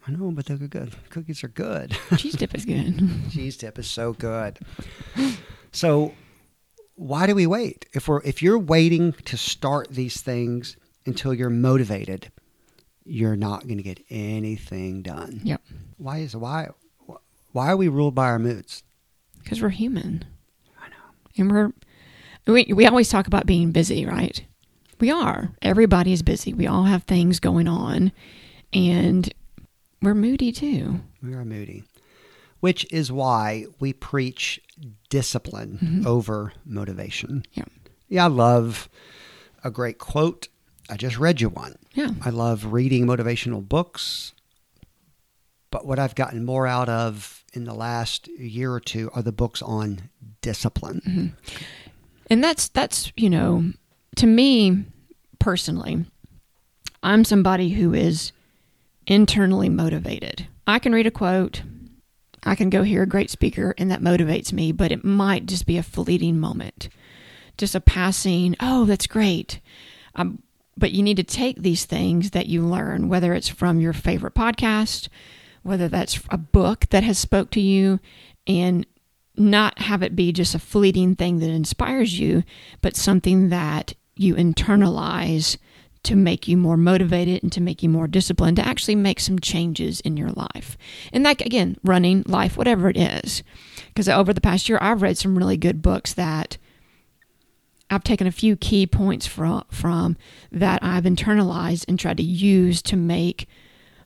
I 0.07 0.11
know, 0.13 0.31
but 0.31 0.47
they're 0.47 0.57
good. 0.57 0.95
Cookies 1.11 1.45
are 1.45 1.49
good. 1.49 1.97
Cheese 2.17 2.35
dip 2.35 2.55
is 2.55 2.65
good. 2.65 3.31
cheese 3.31 3.57
dip 3.59 3.79
is 3.79 3.89
so 3.91 4.15
good. 4.15 4.59
So 5.71 6.15
why 6.95 7.27
do 7.27 7.35
we 7.35 7.47
wait? 7.47 7.85
If 7.93 8.09
we're 8.09 8.23
if 8.23 8.43
you're 8.43 8.59
waiting 8.59 9.13
to 9.27 9.37
start 9.37 9.89
these 9.91 10.21
things 10.23 10.77
until 11.05 11.35
you're 11.35 11.51
motivated, 11.51 12.33
you're 13.09 13.37
not 13.37 13.67
going 13.67 13.79
to 13.79 13.83
get 13.83 14.00
anything 14.11 15.03
done. 15.03 15.41
Yep. 15.45 15.62
Why 15.97 16.19
is 16.19 16.37
why 16.37 16.69
why 17.53 17.71
are 17.71 17.77
we 17.77 17.88
ruled 17.88 18.15
by 18.15 18.27
our 18.27 18.38
moods? 18.38 18.83
Because 19.43 19.62
we're 19.62 19.71
human. 19.71 20.25
I 20.81 20.88
know. 20.88 20.95
And 21.38 21.50
we're, 21.50 21.73
we, 22.47 22.73
we 22.75 22.87
always 22.87 23.09
talk 23.09 23.27
about 23.27 23.47
being 23.47 23.73
busy, 23.73 24.05
right? 24.05 24.45
We 25.00 25.11
are. 25.11 25.50
Everybody 25.62 26.12
is 26.12 26.23
busy. 26.23 26.53
We 26.53 26.67
all 26.67 26.85
have 26.85 27.05
things 27.05 27.41
going 27.41 27.67
on. 27.67 28.12
And 28.73 29.33
we're 30.03 30.15
moody 30.15 30.53
too. 30.53 31.00
We 31.23 31.35
are 31.35 31.45
moody. 31.45 31.85
Which 32.61 32.87
is 32.93 33.11
why 33.11 33.67
we 33.79 33.93
preach 33.93 34.61
discipline 35.09 35.79
mm-hmm. 35.83 36.07
over 36.07 36.53
motivation. 36.65 37.45
Yeah. 37.53 37.65
Yeah, 38.09 38.25
I 38.25 38.29
love 38.29 38.88
a 39.62 39.71
great 39.71 39.99
quote. 39.99 40.49
I 40.88 40.97
just 40.97 41.18
read 41.18 41.40
you 41.40 41.49
one. 41.49 41.76
Yeah. 41.95 42.11
I 42.23 42.30
love 42.30 42.73
reading 42.73 43.07
motivational 43.07 43.66
books. 43.66 44.33
But 45.71 45.87
what 45.87 45.99
I've 45.99 46.14
gotten 46.14 46.45
more 46.45 46.66
out 46.66 46.88
of 46.88 47.45
in 47.52 47.64
the 47.64 47.75
last 47.75 48.28
year 48.28 48.73
or 48.73 48.80
two 48.80 49.11
are 49.14 49.23
the 49.23 49.33
books 49.33 49.61
on 49.61 50.11
discipline. 50.40 51.02
Mm-hmm. 51.07 51.26
And 52.30 52.45
that's 52.45 52.68
that's, 52.68 53.12
you 53.16 53.28
know, 53.28 53.73
to 54.16 54.26
me 54.26 54.85
personally, 55.38 56.04
I'm 57.02 57.25
somebody 57.25 57.71
who 57.71 57.95
is 57.95 58.33
internally 59.07 59.68
motivated. 59.68 60.47
I 60.66 60.78
can 60.78 60.92
read 60.92 61.07
a 61.07 61.11
quote, 61.11 61.62
I 62.45 62.54
can 62.54 62.71
go 62.71 62.83
hear 62.83 63.02
a 63.02 63.07
great 63.07 63.30
speaker 63.30 63.75
and 63.78 63.90
that 63.90 64.02
motivates 64.02 64.52
me, 64.52 64.73
but 64.73 64.92
it 64.92 65.04
might 65.04 65.47
just 65.47 65.66
be 65.66 65.78
a 65.78 65.83
fleeting 65.83 66.38
moment. 66.38 66.88
Just 67.57 67.75
a 67.75 67.80
passing, 67.80 68.54
oh, 68.61 68.85
that's 68.85 69.07
great. 69.07 69.61
I'm 70.14 70.42
but 70.78 70.92
you 70.92 71.02
need 71.02 71.16
to 71.16 71.25
take 71.25 71.61
these 71.61 71.85
things 71.85 72.30
that 72.30 72.47
you 72.47 72.64
learn, 72.64 73.08
whether 73.08 73.35
it's 73.35 73.49
from 73.49 73.80
your 73.80 73.92
favorite 73.92 74.35
podcast, 74.35 75.08
whether 75.62 75.88
that's 75.88 76.20
a 76.30 76.38
book 76.38 76.87
that 76.90 77.02
has 77.02 77.18
spoke 77.18 77.50
to 77.50 77.61
you, 77.61 78.00
and 78.47 78.87
not 79.37 79.78
have 79.80 80.02
it 80.02 80.16
be 80.16 80.32
just 80.32 80.54
a 80.54 80.58
fleeting 80.58 81.16
thing 81.16 81.38
that 81.40 81.50
inspires 81.50 82.18
you, 82.18 82.42
but 82.80 82.97
something 82.97 83.49
that 83.50 83.94
you 84.16 84.35
internalize 84.35 85.56
to 86.04 86.16
make 86.16 86.49
you 86.49 86.56
more 86.56 86.76
motivated 86.76 87.42
and 87.42 87.52
to 87.52 87.61
make 87.61 87.82
you 87.82 87.88
more 87.88 88.06
disciplined 88.06 88.56
to 88.56 88.66
actually 88.66 88.94
make 88.94 89.20
some 89.20 89.38
changes 89.38 90.00
in 90.00 90.16
your 90.16 90.30
life. 90.30 90.78
And 91.12 91.26
that 91.26 91.40
again, 91.44 91.76
running, 91.82 92.23
life, 92.26 92.56
whatever 92.56 92.88
it 92.88 92.97
is. 92.97 93.42
Because 93.88 94.08
over 94.08 94.32
the 94.32 94.40
past 94.40 94.68
year 94.68 94.78
I've 94.80 95.02
read 95.02 95.18
some 95.18 95.37
really 95.37 95.56
good 95.56 95.82
books 95.82 96.14
that 96.14 96.56
I've 97.90 98.04
taken 98.04 98.26
a 98.26 98.33
few 98.33 98.57
key 98.57 98.87
points 98.87 99.26
from 99.26 99.64
from 99.71 100.16
that 100.52 100.83
I've 100.83 101.04
internalized 101.04 101.85
and 101.88 101.99
tried 101.99 102.18
to 102.18 102.23
use 102.23 102.83
to 102.83 102.97
make 102.97 103.49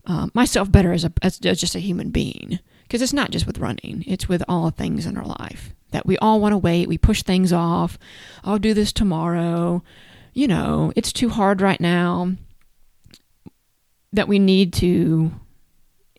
uh, 0.07 0.29
myself 0.35 0.71
better 0.71 0.93
as 0.93 1.05
a 1.05 1.13
as, 1.23 1.39
just 1.39 1.75
a 1.75 1.81
human 1.81 2.11
being. 2.11 2.59
Because 2.83 3.03
it's 3.03 3.13
not 3.13 3.31
just 3.31 3.47
with 3.47 3.59
running; 3.59 4.05
it's 4.07 4.29
with 4.29 4.43
all 4.49 4.71
things 4.71 5.07
in 5.07 5.17
our 5.17 5.25
life 5.25 5.75
that 5.91 6.07
we 6.07 6.19
all 6.19 6.41
want 6.41 6.53
to 6.53 6.59
wait. 6.59 6.89
We 6.89 6.99
push 6.99 7.23
things 7.23 7.53
off. 7.53 7.99
I'll 8.45 8.59
do 8.59 8.75
this 8.75 8.93
tomorrow. 8.93 9.83
You 10.35 10.49
know, 10.49 10.93
it's 10.97 11.13
too 11.13 11.29
hard 11.29 11.61
right 11.61 11.81
now. 11.81 12.33
That 14.13 14.29
we 14.29 14.39
need 14.39 14.73
to. 14.75 15.33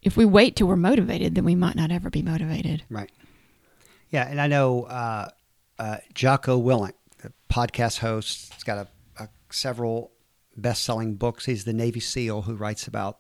If 0.02 0.18
we 0.18 0.26
wait 0.26 0.56
till 0.56 0.68
we're 0.68 0.76
motivated, 0.76 1.36
then 1.36 1.46
we 1.46 1.56
might 1.56 1.76
not 1.76 1.92
ever 1.92 2.10
be 2.10 2.22
motivated. 2.22 2.84
Right. 2.90 3.12
Yeah, 4.10 4.28
and 4.28 4.42
I 4.42 4.48
know 4.48 4.84
uh, 4.84 5.30
uh, 5.80 5.98
Jocko 6.14 6.62
Willink 6.62 6.94
podcast 7.54 8.00
host. 8.00 8.52
He's 8.54 8.64
got 8.64 8.78
a, 8.80 9.24
a 9.24 9.30
several 9.52 10.12
best-selling 10.58 11.16
books. 11.16 11.46
He's 11.46 11.66
the 11.66 11.74
Navy 11.74 12.00
SEAL 12.00 12.44
who 12.44 12.56
writes 12.56 12.88
about 12.88 13.20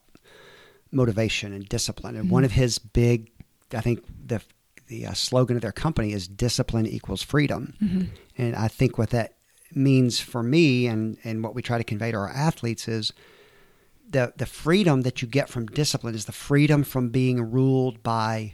motivation 0.91 1.53
and 1.53 1.67
discipline. 1.69 2.15
And 2.15 2.25
mm-hmm. 2.25 2.33
one 2.33 2.43
of 2.43 2.51
his 2.51 2.79
big, 2.79 3.31
I 3.73 3.81
think 3.81 4.03
the 4.25 4.41
the 4.87 5.05
uh, 5.07 5.13
slogan 5.13 5.55
of 5.55 5.61
their 5.61 5.71
company 5.71 6.13
is 6.13 6.27
"Discipline 6.27 6.87
equals 6.87 7.23
freedom." 7.23 7.73
Mm-hmm. 7.81 8.03
And 8.37 8.55
I 8.55 8.67
think 8.67 8.97
what 8.97 9.11
that 9.11 9.35
means 9.73 10.19
for 10.19 10.43
me, 10.43 10.87
and 10.87 11.17
and 11.23 11.43
what 11.43 11.55
we 11.55 11.61
try 11.61 11.77
to 11.77 11.83
convey 11.83 12.11
to 12.11 12.17
our 12.17 12.29
athletes 12.29 12.87
is 12.87 13.13
the 14.09 14.33
the 14.35 14.45
freedom 14.45 15.01
that 15.01 15.21
you 15.21 15.27
get 15.27 15.47
from 15.47 15.67
discipline 15.67 16.15
is 16.15 16.25
the 16.25 16.31
freedom 16.31 16.83
from 16.83 17.09
being 17.09 17.51
ruled 17.51 18.03
by 18.03 18.53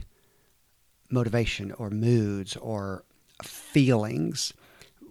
motivation 1.10 1.72
or 1.72 1.90
moods 1.90 2.56
or 2.56 3.04
feelings 3.42 4.52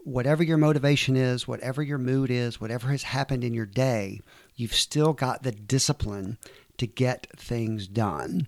whatever 0.03 0.43
your 0.43 0.57
motivation 0.57 1.15
is, 1.15 1.47
whatever 1.47 1.81
your 1.81 1.97
mood 1.97 2.31
is, 2.31 2.59
whatever 2.59 2.89
has 2.89 3.03
happened 3.03 3.43
in 3.43 3.53
your 3.53 3.65
day, 3.65 4.21
you've 4.55 4.73
still 4.73 5.13
got 5.13 5.43
the 5.43 5.51
discipline 5.51 6.37
to 6.77 6.87
get 6.87 7.27
things 7.35 7.87
done. 7.87 8.47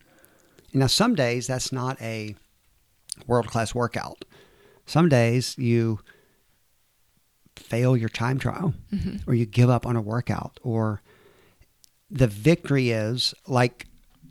Now, 0.74 0.88
some 0.88 1.16
days 1.16 1.48
that's 1.48 1.72
not 1.72 2.02
a 2.02 2.36
world 3.28 3.48
class 3.48 3.76
workout. 3.76 4.26
Some 4.86 5.10
days 5.10 5.58
you 5.58 6.00
fail 7.56 7.96
your 7.96 8.10
time 8.10 8.40
trial 8.40 8.74
mm-hmm. 8.92 9.30
or 9.30 9.34
you 9.34 9.46
give 9.46 9.70
up 9.70 9.86
on 9.86 9.96
a 9.96 10.02
workout 10.02 10.60
or 10.64 11.02
the 12.10 12.28
victory 12.28 12.90
is 12.92 13.34
like 13.48 13.86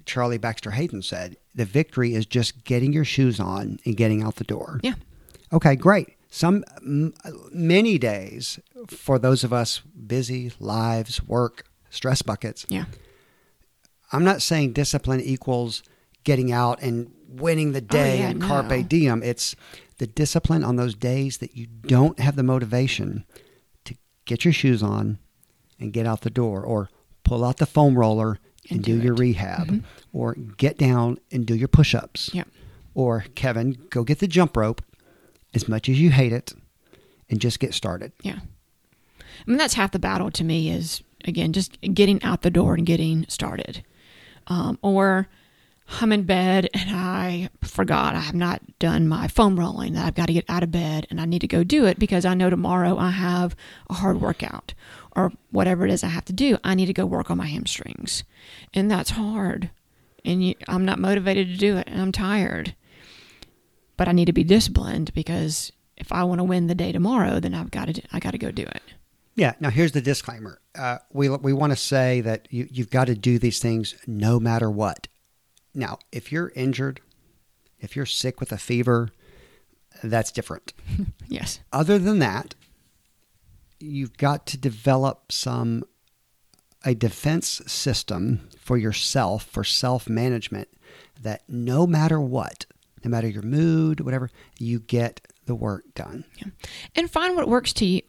Charlie 0.05 0.39
Baxter 0.39 0.73
Hayden 0.73 1.03
said, 1.03 1.37
the 1.55 1.65
victory 1.65 2.15
is 2.15 2.27
just 2.27 2.65
getting 2.65 2.93
your 2.93 3.05
shoes 3.05 3.39
on 3.39 3.79
and 3.85 3.97
getting 3.97 4.23
out 4.23 4.37
the 4.37 4.45
door. 4.45 4.81
Yeah. 4.83 4.95
Okay, 5.53 5.77
great 5.77 6.17
some 6.31 6.65
m- 6.77 7.13
many 7.53 7.99
days 7.99 8.61
for 8.89 9.19
those 9.19 9.45
of 9.45 9.53
us 9.53 9.81
busy 9.81 10.53
lives, 10.61 11.23
work, 11.25 11.65
stress 11.91 12.23
buckets. 12.23 12.65
Yeah. 12.69 12.85
I'm 14.13 14.25
not 14.25 14.41
saying 14.41 14.73
discipline 14.73 15.21
equals 15.21 15.83
getting 16.25 16.53
out 16.53 16.81
and 16.83 17.13
winning 17.29 17.73
the 17.73 17.81
oh, 17.81 17.93
day 17.93 18.19
oh, 18.19 18.23
yeah, 18.23 18.31
and 18.31 18.43
carpe 18.43 18.71
no. 18.71 18.83
diem. 18.83 19.23
It's 19.23 19.55
the 19.99 20.07
discipline 20.07 20.65
on 20.65 20.77
those 20.77 20.95
days 20.95 21.39
that 21.39 21.57
you 21.57 21.67
don't 21.67 22.19
have 22.19 22.37
the 22.37 22.43
motivation 22.43 23.25
to 23.85 23.95
get 24.25 24.45
your 24.45 24.53
shoes 24.53 24.83
on 24.83 25.19
and 25.79 25.93
get 25.93 26.07
out 26.07 26.23
the 26.23 26.31
door 26.31 26.63
or 26.63 26.91
pull 27.25 27.45
out 27.45 27.59
the 27.59 27.67
foam 27.67 27.99
roller 27.99 28.39
and, 28.69 28.77
and 28.79 28.85
do, 28.85 28.99
do 28.99 29.05
your 29.05 29.15
rehab 29.15 29.67
mm-hmm. 29.67 29.79
or 30.13 30.35
get 30.35 30.79
down 30.79 31.19
and 31.31 31.47
do 31.47 31.55
your 31.55 31.69
push-ups. 31.69 32.31
Yep. 32.33 32.49
Or 32.95 33.25
Kevin, 33.35 33.79
go 33.91 34.03
get 34.03 34.19
the 34.19 34.29
jump 34.29 34.57
rope 34.57 34.83
as 35.54 35.69
much 35.69 35.88
as 35.88 36.00
you 36.00 36.11
hate 36.11 36.33
it 36.33 36.52
and 37.28 37.40
just 37.40 37.61
get 37.61 37.75
started. 37.75 38.12
Yeah. 38.23 38.38
I 39.19 39.50
mean, 39.50 39.59
that's 39.59 39.75
half 39.75 39.92
the 39.92 39.99
battle 39.99 40.30
to 40.30 40.45
me 40.45 40.71
is, 40.71 41.02
again, 41.25 41.52
just 41.52 41.80
getting 41.80 42.23
out 42.23 42.42
the 42.42 42.50
door 42.50 42.75
and 42.75 42.85
getting 42.85 43.25
started. 43.28 43.85
Um, 44.49 44.78
or 44.83 45.28
I'm 46.00 46.12
in 46.12 46.23
bed 46.23 46.69
and 46.75 46.90
I 46.90 47.50
forgot 47.62 48.14
I 48.14 48.21
have 48.21 48.35
not 48.35 48.61
done 48.78 49.09
my 49.09 49.28
foam 49.28 49.59
rolling, 49.59 49.95
that 49.95 50.07
I've 50.07 50.14
got 50.14 50.26
to 50.26 50.33
get 50.33 50.45
out 50.49 50.62
of 50.62 50.71
bed 50.71 51.07
and 51.11 51.21
I 51.21 51.25
need 51.25 51.40
to 51.40 51.49
go 51.49 51.64
do 51.64 51.87
it 51.87 51.99
because 51.99 52.25
I 52.25 52.35
know 52.35 52.50
tomorrow 52.50 52.97
I 52.99 53.11
have 53.11 53.57
a 53.88 53.95
hard 53.95 54.21
workout 54.21 54.75
or 55.16 55.33
whatever 55.50 55.85
it 55.85 55.90
is 55.90 56.04
I 56.04 56.09
have 56.09 56.25
to 56.26 56.33
do. 56.33 56.59
I 56.62 56.75
need 56.75 56.87
to 56.87 56.92
go 56.92 57.07
work 57.07 57.30
on 57.30 57.38
my 57.38 57.47
hamstrings. 57.47 58.25
And 58.73 58.90
that's 58.90 59.11
hard. 59.11 59.71
And 60.25 60.45
you, 60.45 60.54
I'm 60.69 60.85
not 60.85 60.99
motivated 60.99 61.49
to 61.49 61.57
do 61.57 61.76
it 61.76 61.88
and 61.88 62.00
I'm 62.00 62.12
tired 62.12 62.75
but 64.00 64.09
I 64.09 64.12
need 64.12 64.25
to 64.25 64.33
be 64.33 64.45
disciplined 64.45 65.12
because 65.12 65.73
if 65.99 66.11
I 66.11 66.25
want 66.25 66.38
to 66.38 66.45
win 66.45 66.69
the 66.69 66.75
day 66.75 66.90
tomorrow, 66.90 67.38
then 67.38 67.52
I've 67.52 67.71
got 67.71 67.88
to 67.88 68.02
I 68.11 68.19
got 68.19 68.30
to 68.30 68.38
go 68.38 68.50
do 68.50 68.62
it. 68.62 68.80
Yeah. 69.35 69.52
Now 69.61 69.69
here's 69.69 69.92
the 69.92 70.00
disclaimer. 70.00 70.59
Uh, 70.75 70.97
we 71.12 71.28
we 71.28 71.52
want 71.52 71.73
to 71.73 71.76
say 71.76 72.23
that 72.23 72.49
you 72.50 72.66
you've 72.71 72.88
got 72.88 73.09
to 73.09 73.14
do 73.14 73.38
these 73.38 73.59
things 73.59 73.95
no 74.07 74.40
matter 74.40 74.71
what. 74.71 75.07
Now, 75.75 75.99
if 76.12 76.33
you're 76.33 76.50
injured, 76.57 77.02
if 77.78 77.95
you're 77.95 78.07
sick 78.07 78.40
with 78.40 78.52
a 78.52 78.57
fever, 78.57 79.11
that's 80.02 80.33
different. 80.33 80.73
yes. 81.28 81.61
Other 81.71 81.99
than 81.99 82.21
that, 82.21 82.54
you've 83.80 84.16
got 84.16 84.47
to 84.47 84.57
develop 84.57 85.30
some 85.30 85.85
a 86.87 86.95
defense 86.95 87.61
system 87.66 88.49
for 88.59 88.78
yourself 88.78 89.45
for 89.45 89.62
self 89.62 90.09
management 90.09 90.69
that 91.21 91.42
no 91.50 91.87
matter 91.87 92.19
what 92.19 92.64
no 93.04 93.11
matter 93.11 93.28
your 93.28 93.42
mood, 93.42 94.00
whatever, 94.00 94.30
you 94.59 94.80
get 94.80 95.21
the 95.47 95.54
work 95.54 95.85
done. 95.95 96.25
Yeah. 96.37 96.49
And 96.97 97.11
find 97.11 97.37
what 97.37 97.49
works 97.49 97.73
to 97.75 97.85
you, 97.87 98.02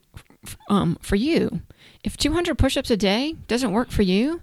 um, 0.69 0.98
for 1.01 1.15
you. 1.15 1.62
If 2.03 2.17
200 2.17 2.57
push-ups 2.57 2.91
a 2.91 2.98
day 2.98 3.36
doesn't 3.48 3.71
work 3.71 3.91
for 3.91 4.01
you, 4.01 4.41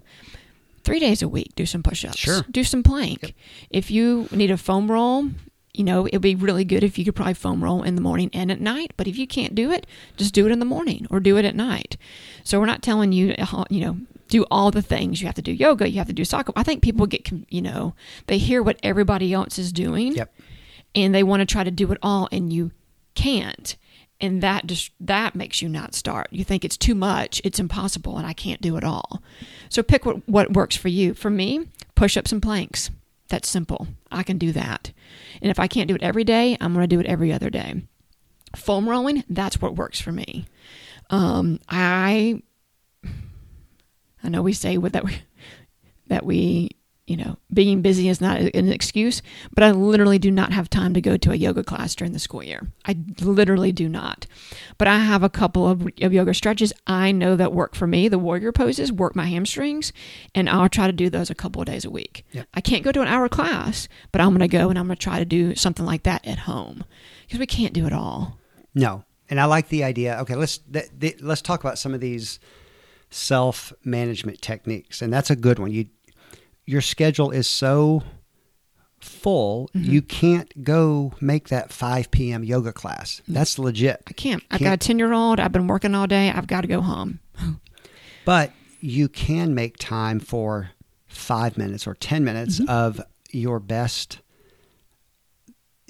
three 0.83 0.99
days 0.99 1.21
a 1.21 1.27
week, 1.27 1.53
do 1.55 1.65
some 1.65 1.83
push-ups. 1.83 2.17
Sure. 2.17 2.45
Do 2.49 2.63
some 2.63 2.83
plank. 2.83 3.21
Yep. 3.21 3.31
If 3.69 3.91
you 3.91 4.27
need 4.31 4.51
a 4.51 4.57
foam 4.57 4.91
roll, 4.91 5.29
you 5.73 5.83
know, 5.83 6.07
it'd 6.07 6.21
be 6.21 6.35
really 6.35 6.65
good 6.65 6.83
if 6.83 6.97
you 6.97 7.05
could 7.05 7.15
probably 7.15 7.35
foam 7.35 7.63
roll 7.63 7.83
in 7.83 7.95
the 7.95 8.01
morning 8.01 8.29
and 8.33 8.51
at 8.51 8.59
night. 8.59 8.93
But 8.97 9.07
if 9.07 9.17
you 9.17 9.27
can't 9.27 9.55
do 9.55 9.71
it, 9.71 9.85
just 10.17 10.33
do 10.33 10.45
it 10.45 10.51
in 10.51 10.59
the 10.59 10.65
morning 10.65 11.05
or 11.09 11.19
do 11.19 11.37
it 11.37 11.45
at 11.45 11.55
night. 11.55 11.95
So 12.43 12.59
we're 12.59 12.65
not 12.65 12.81
telling 12.81 13.11
you, 13.11 13.35
you 13.69 13.85
know, 13.85 13.97
do 14.29 14.45
all 14.49 14.71
the 14.71 14.81
things. 14.81 15.19
You 15.21 15.27
have 15.27 15.35
to 15.35 15.41
do 15.41 15.51
yoga. 15.51 15.89
You 15.89 15.97
have 15.97 16.07
to 16.07 16.13
do 16.13 16.23
soccer. 16.23 16.53
I 16.55 16.63
think 16.63 16.81
people 16.81 17.05
get, 17.05 17.29
you 17.49 17.61
know, 17.61 17.93
they 18.27 18.37
hear 18.37 18.63
what 18.63 18.79
everybody 18.81 19.33
else 19.33 19.59
is 19.59 19.73
doing, 19.73 20.13
yep. 20.15 20.33
and 20.95 21.13
they 21.13 21.23
want 21.23 21.41
to 21.41 21.45
try 21.45 21.63
to 21.63 21.71
do 21.71 21.91
it 21.91 21.97
all, 22.01 22.29
and 22.31 22.53
you 22.53 22.71
can't. 23.15 23.75
And 24.21 24.41
that 24.43 24.67
just 24.67 24.91
that 24.99 25.35
makes 25.35 25.61
you 25.61 25.69
not 25.69 25.95
start. 25.95 26.27
You 26.31 26.43
think 26.43 26.63
it's 26.63 26.77
too 26.77 26.95
much, 26.95 27.41
it's 27.43 27.59
impossible, 27.59 28.17
and 28.17 28.27
I 28.27 28.33
can't 28.33 28.61
do 28.61 28.77
it 28.77 28.83
all. 28.83 29.21
So 29.69 29.83
pick 29.83 30.05
what 30.05 30.27
what 30.27 30.53
works 30.53 30.75
for 30.75 30.89
you. 30.89 31.13
For 31.13 31.29
me, 31.29 31.67
push 31.95 32.17
ups 32.17 32.31
and 32.31 32.41
planks. 32.41 32.89
That's 33.29 33.47
simple. 33.47 33.87
I 34.11 34.23
can 34.23 34.37
do 34.37 34.51
that. 34.53 34.91
And 35.41 35.51
if 35.51 35.59
I 35.59 35.67
can't 35.67 35.87
do 35.87 35.95
it 35.95 36.03
every 36.03 36.23
day, 36.23 36.57
I'm 36.59 36.73
going 36.73 36.83
to 36.83 36.95
do 36.95 36.99
it 36.99 37.05
every 37.05 37.31
other 37.31 37.49
day. 37.49 37.83
Foam 38.55 38.89
rolling, 38.89 39.23
that's 39.29 39.61
what 39.61 39.75
works 39.75 40.01
for 40.01 40.11
me. 40.11 40.47
Um, 41.11 41.59
I 41.69 42.41
I 44.23 44.29
know 44.29 44.41
we 44.41 44.53
say 44.53 44.77
that 44.77 45.05
we, 45.05 45.21
that 46.07 46.25
we 46.25 46.71
you 47.07 47.17
know 47.17 47.37
being 47.51 47.81
busy 47.81 48.07
is 48.07 48.21
not 48.21 48.39
an 48.39 48.71
excuse, 48.71 49.21
but 49.53 49.63
I 49.63 49.71
literally 49.71 50.19
do 50.19 50.29
not 50.29 50.53
have 50.53 50.69
time 50.69 50.93
to 50.93 51.01
go 51.01 51.17
to 51.17 51.31
a 51.31 51.35
yoga 51.35 51.63
class 51.63 51.95
during 51.95 52.13
the 52.13 52.19
school 52.19 52.43
year. 52.43 52.67
I 52.85 52.97
literally 53.21 53.71
do 53.71 53.89
not. 53.89 54.27
But 54.77 54.87
I 54.87 54.99
have 54.99 55.23
a 55.23 55.29
couple 55.29 55.67
of, 55.67 55.87
of 56.01 56.13
yoga 56.13 56.33
stretches 56.33 56.71
I 56.85 57.11
know 57.11 57.35
that 57.35 57.53
work 57.53 57.75
for 57.75 57.87
me. 57.87 58.07
The 58.07 58.19
warrior 58.19 58.51
poses 58.51 58.91
work 58.91 59.15
my 59.15 59.25
hamstrings, 59.25 59.91
and 60.35 60.49
I'll 60.49 60.69
try 60.69 60.87
to 60.87 60.93
do 60.93 61.09
those 61.09 61.29
a 61.29 61.35
couple 61.35 61.61
of 61.61 61.67
days 61.67 61.85
a 61.85 61.89
week. 61.89 62.25
Yep. 62.31 62.47
I 62.53 62.61
can't 62.61 62.83
go 62.83 62.91
to 62.91 63.01
an 63.01 63.07
hour 63.07 63.27
class, 63.27 63.87
but 64.11 64.21
I'm 64.21 64.29
going 64.29 64.39
to 64.39 64.47
go 64.47 64.69
and 64.69 64.77
I'm 64.77 64.85
going 64.85 64.97
to 64.97 65.03
try 65.03 65.19
to 65.19 65.25
do 65.25 65.55
something 65.55 65.85
like 65.85 66.03
that 66.03 66.25
at 66.27 66.39
home 66.39 66.83
because 67.25 67.39
we 67.39 67.47
can't 67.47 67.73
do 67.73 67.87
it 67.87 67.93
all. 67.93 68.37
No, 68.75 69.03
and 69.29 69.39
I 69.39 69.45
like 69.45 69.69
the 69.69 69.83
idea. 69.83 70.17
Okay, 70.21 70.35
let's 70.35 70.59
th- 70.59 70.89
th- 70.99 71.21
let's 71.21 71.41
talk 71.41 71.59
about 71.59 71.79
some 71.79 71.93
of 71.93 71.99
these 71.99 72.39
self 73.09 73.73
management 73.83 74.41
techniques, 74.41 75.01
and 75.01 75.11
that's 75.11 75.29
a 75.29 75.35
good 75.35 75.59
one. 75.59 75.71
You 75.71 75.87
your 76.65 76.81
schedule 76.81 77.31
is 77.31 77.49
so 77.49 78.03
full, 78.99 79.69
mm-hmm. 79.73 79.91
you 79.91 80.01
can't 80.01 80.63
go 80.63 81.13
make 81.19 81.47
that 81.49 81.71
5 81.71 82.11
p.m. 82.11 82.43
yoga 82.43 82.71
class. 82.71 83.21
That's 83.27 83.57
legit. 83.57 84.03
I 84.07 84.13
can't. 84.13 84.43
I've 84.51 84.59
got 84.59 84.73
a 84.73 84.77
10 84.77 84.99
year 84.99 85.13
old. 85.13 85.39
I've 85.39 85.51
been 85.51 85.67
working 85.67 85.95
all 85.95 86.05
day. 86.05 86.29
I've 86.29 86.47
got 86.47 86.61
to 86.61 86.67
go 86.67 86.81
home. 86.81 87.19
But 88.25 88.51
you 88.79 89.07
can 89.07 89.55
make 89.55 89.77
time 89.77 90.19
for 90.19 90.71
five 91.07 91.57
minutes 91.57 91.87
or 91.87 91.95
10 91.95 92.23
minutes 92.23 92.59
Mm-hmm. 92.59 92.69
of 92.69 93.01
your 93.31 93.59
best 93.59 94.19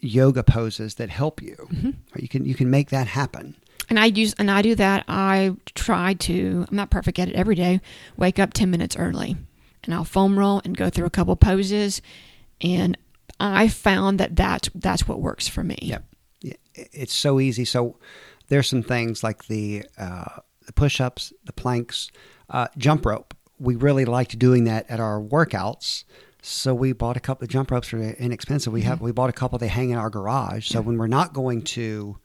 yoga 0.01 0.43
poses 0.43 0.95
that 0.95 1.09
help 1.09 1.41
you. 1.41 1.67
Mm-hmm. 1.69 1.89
You 2.15 2.27
can 2.29 2.45
you 2.45 2.55
can 2.55 2.69
make 2.69 2.91
that 2.91 3.07
happen. 3.07 3.55
And 3.89 3.99
I 3.99 4.05
use 4.05 4.33
and 4.37 4.51
I 4.51 4.61
do 4.61 4.75
that. 4.75 5.05
I 5.07 5.55
try 5.75 6.13
to. 6.13 6.65
I'm 6.69 6.75
not 6.75 6.91
perfect 6.91 7.17
at 7.19 7.27
it 7.27 7.35
every 7.35 7.55
day. 7.55 7.81
Wake 8.17 8.37
up 8.39 8.53
ten 8.53 8.69
minutes 8.69 8.95
early, 8.97 9.35
and 9.83 9.93
I'll 9.93 10.03
foam 10.03 10.37
roll 10.37 10.61
and 10.63 10.77
go 10.77 10.89
through 10.89 11.07
a 11.07 11.09
couple 11.09 11.35
poses. 11.35 12.01
And 12.61 12.97
I 13.39 13.67
found 13.67 14.19
that 14.19 14.35
that's 14.35 14.69
that's 14.75 15.07
what 15.07 15.21
works 15.21 15.47
for 15.47 15.63
me. 15.63 15.77
Yep. 15.81 16.05
Yeah, 16.41 16.53
It's 16.75 17.13
so 17.13 17.39
easy. 17.39 17.65
So 17.65 17.97
there's 18.47 18.67
some 18.67 18.83
things 18.83 19.23
like 19.23 19.45
the 19.45 19.85
uh, 19.97 20.41
the 20.65 20.73
push-ups, 20.73 21.33
the 21.45 21.53
planks, 21.53 22.11
uh, 22.49 22.67
jump 22.77 23.05
rope. 23.05 23.33
We 23.59 23.75
really 23.75 24.05
liked 24.05 24.37
doing 24.37 24.65
that 24.65 24.89
at 24.89 24.99
our 24.99 25.19
workouts. 25.19 26.03
So 26.41 26.73
we 26.73 26.93
bought 26.93 27.17
a 27.17 27.19
couple 27.19 27.43
of 27.43 27.49
jump 27.49 27.71
ropes. 27.71 27.93
Are 27.93 27.99
inexpensive. 28.01 28.71
We 28.71 28.83
have 28.83 29.01
we 29.01 29.11
bought 29.11 29.29
a 29.29 29.33
couple. 29.33 29.57
They 29.57 29.67
hang 29.67 29.89
in 29.89 29.97
our 29.97 30.09
garage. 30.09 30.67
So 30.67 30.79
when 30.81 30.97
we're 30.97 31.07
not 31.07 31.33
going 31.33 31.63
to 31.63 32.17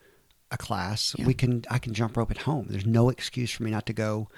a 0.55 0.59
class, 0.59 1.15
Yeah. 1.19 1.27
we 1.27 1.35
can 1.35 1.65
I 1.71 1.79
can 1.79 1.93
jump 1.95 2.17
rope 2.17 2.31
at 2.31 2.39
home. 2.39 2.67
There's 2.71 2.87
no 2.87 3.11
excuse 3.11 3.51
for 3.51 3.63
me 3.63 3.71
not 3.71 3.87
to 3.87 3.93
go. 3.93 4.29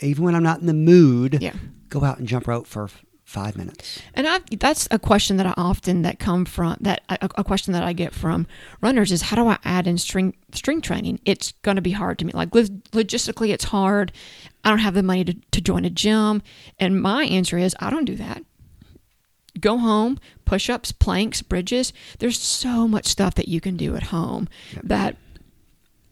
Even 0.00 0.24
when 0.24 0.34
I'm 0.34 0.42
not 0.42 0.60
in 0.60 0.66
the 0.66 0.74
mood, 0.74 1.38
Yeah. 1.40 1.54
go 1.88 2.04
out 2.04 2.18
and 2.18 2.28
jump 2.28 2.46
rope 2.46 2.66
for 2.66 2.90
five 3.24 3.56
minutes. 3.56 4.00
And 4.14 4.28
I, 4.28 4.38
that's 4.60 4.86
a 4.92 5.00
question 5.00 5.36
that 5.38 5.46
I 5.46 5.54
often 5.56 6.02
that 6.02 6.20
come 6.20 6.44
from 6.44 6.76
that 6.80 7.00
a, 7.08 7.28
a 7.36 7.42
question 7.44 7.72
that 7.72 7.82
I 7.82 7.92
get 7.92 8.14
from 8.14 8.46
runners 8.80 9.10
is 9.10 9.22
how 9.22 9.36
do 9.36 9.48
I 9.48 9.58
add 9.64 9.86
in 9.88 9.98
string 9.98 10.36
string 10.52 10.80
training? 10.80 11.18
It's 11.24 11.52
going 11.62 11.74
to 11.76 11.82
be 11.82 11.90
hard 11.92 12.18
to 12.20 12.24
me. 12.24 12.32
Like 12.34 12.50
logistically, 12.50 13.48
it's 13.50 13.64
hard. 13.64 14.12
I 14.64 14.68
don't 14.70 14.78
have 14.80 14.94
the 14.94 15.02
money 15.02 15.24
to, 15.24 15.34
to 15.52 15.60
join 15.60 15.84
a 15.84 15.90
gym, 15.90 16.42
and 16.78 17.00
my 17.00 17.24
answer 17.24 17.56
is 17.58 17.74
I 17.80 17.90
don't 17.90 18.04
do 18.04 18.16
that. 18.16 18.42
Go 19.58 19.78
home, 19.78 20.18
push 20.44 20.68
ups, 20.68 20.92
planks, 20.92 21.40
bridges. 21.40 21.92
There's 22.18 22.38
so 22.38 22.86
much 22.86 23.06
stuff 23.06 23.34
that 23.36 23.48
you 23.48 23.60
can 23.60 23.76
do 23.76 23.96
at 23.96 24.04
home 24.04 24.48
that 24.82 25.16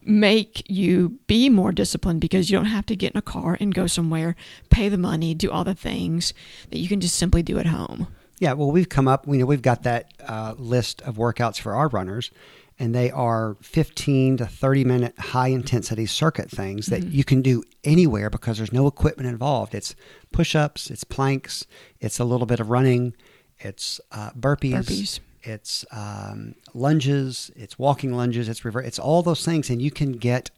make 0.05 0.63
you 0.69 1.19
be 1.27 1.49
more 1.49 1.71
disciplined 1.71 2.21
because 2.21 2.49
you 2.49 2.57
don't 2.57 2.65
have 2.65 2.85
to 2.87 2.95
get 2.95 3.13
in 3.13 3.17
a 3.17 3.21
car 3.21 3.57
and 3.59 3.73
go 3.73 3.87
somewhere, 3.87 4.35
pay 4.69 4.89
the 4.89 4.97
money, 4.97 5.33
do 5.33 5.51
all 5.51 5.63
the 5.63 5.75
things 5.75 6.33
that 6.69 6.77
you 6.77 6.87
can 6.87 7.01
just 7.01 7.15
simply 7.15 7.43
do 7.43 7.57
at 7.59 7.67
home. 7.67 8.07
Yeah, 8.39 8.53
well, 8.53 8.71
we've 8.71 8.89
come 8.89 9.07
up. 9.07 9.27
You 9.27 9.37
know, 9.37 9.45
we've 9.45 9.61
got 9.61 9.83
that 9.83 10.13
uh, 10.27 10.55
list 10.57 11.01
of 11.03 11.15
workouts 11.15 11.59
for 11.59 11.73
our 11.73 11.87
runners, 11.87 12.31
and 12.77 12.93
they 12.93 13.09
are 13.11 13.55
15 13.61 14.37
to 14.37 14.45
30 14.45 14.83
minute 14.83 15.17
high 15.17 15.47
intensity 15.47 16.05
circuit 16.05 16.49
things 16.49 16.87
that 16.87 17.05
you 17.05 17.23
can 17.23 17.41
do 17.41 17.63
anywhere 17.83 18.29
because 18.29 18.57
there's 18.57 18.73
no 18.73 18.87
equipment 18.87 19.29
involved. 19.29 19.73
It's 19.73 19.95
push 20.31 20.55
ups, 20.55 20.91
it's 20.91 21.05
planks, 21.05 21.65
it's 22.01 22.19
a 22.19 22.25
little 22.25 22.45
bit 22.45 22.59
of 22.59 22.69
running, 22.69 23.15
it's 23.59 24.01
uh, 24.11 24.31
burpees, 24.31 24.83
Burpees. 24.83 25.19
It's 25.45 25.85
um, 25.91 26.55
lunges, 26.73 27.51
it's 27.55 27.77
walking 27.79 28.13
lunges, 28.13 28.49
it's 28.49 28.65
reverse, 28.65 28.85
it's 28.85 28.99
all 28.99 29.21
those 29.23 29.45
things, 29.45 29.69
and 29.69 29.81
you 29.81 29.91
can 29.91 30.13
get 30.13 30.49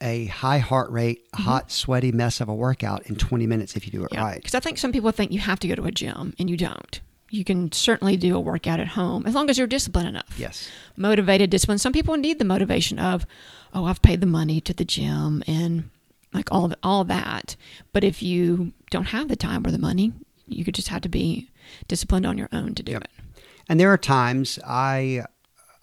a 0.00 0.26
high 0.26 0.58
heart 0.58 0.90
rate, 0.90 1.26
hot, 1.34 1.70
sweaty 1.70 2.10
mess 2.12 2.40
of 2.40 2.48
a 2.48 2.54
workout 2.54 3.06
in 3.06 3.16
20 3.16 3.46
minutes 3.46 3.76
if 3.76 3.84
you 3.86 3.92
do 3.92 4.04
it 4.04 4.10
right. 4.16 4.36
Because 4.36 4.54
I 4.54 4.60
think 4.60 4.78
some 4.78 4.92
people 4.92 5.10
think 5.12 5.30
you 5.30 5.40
have 5.40 5.60
to 5.60 5.68
go 5.68 5.74
to 5.74 5.84
a 5.84 5.90
gym 5.90 6.32
and 6.38 6.48
you 6.48 6.56
don't. 6.56 7.00
You 7.28 7.44
can 7.44 7.70
certainly 7.70 8.16
do 8.16 8.34
a 8.34 8.40
workout 8.40 8.80
at 8.80 8.88
home 8.88 9.24
as 9.26 9.34
long 9.34 9.50
as 9.50 9.58
you're 9.58 9.66
disciplined 9.66 10.08
enough. 10.08 10.34
Yes. 10.38 10.68
Motivated, 10.96 11.50
disciplined. 11.50 11.80
Some 11.82 11.92
people 11.92 12.16
need 12.16 12.38
the 12.38 12.44
motivation 12.46 12.98
of, 12.98 13.26
oh, 13.74 13.84
I've 13.84 14.02
paid 14.02 14.20
the 14.20 14.26
money 14.26 14.60
to 14.62 14.72
the 14.72 14.84
gym 14.86 15.44
and 15.46 15.90
like 16.32 16.50
all 16.50 16.68
the, 16.68 16.78
all 16.82 17.04
that. 17.04 17.56
But 17.92 18.02
if 18.02 18.22
you 18.22 18.72
don't 18.90 19.08
have 19.08 19.28
the 19.28 19.36
time 19.36 19.66
or 19.66 19.70
the 19.70 19.78
money, 19.78 20.12
you 20.48 20.64
could 20.64 20.74
just 20.74 20.88
have 20.88 21.02
to 21.02 21.08
be 21.08 21.50
disciplined 21.88 22.26
on 22.26 22.38
your 22.38 22.48
own 22.52 22.74
to 22.74 22.82
do 22.82 22.92
Yep. 22.92 23.04
it. 23.04 23.10
And 23.70 23.78
there 23.78 23.92
are 23.92 23.96
times 23.98 24.58
I 24.66 25.24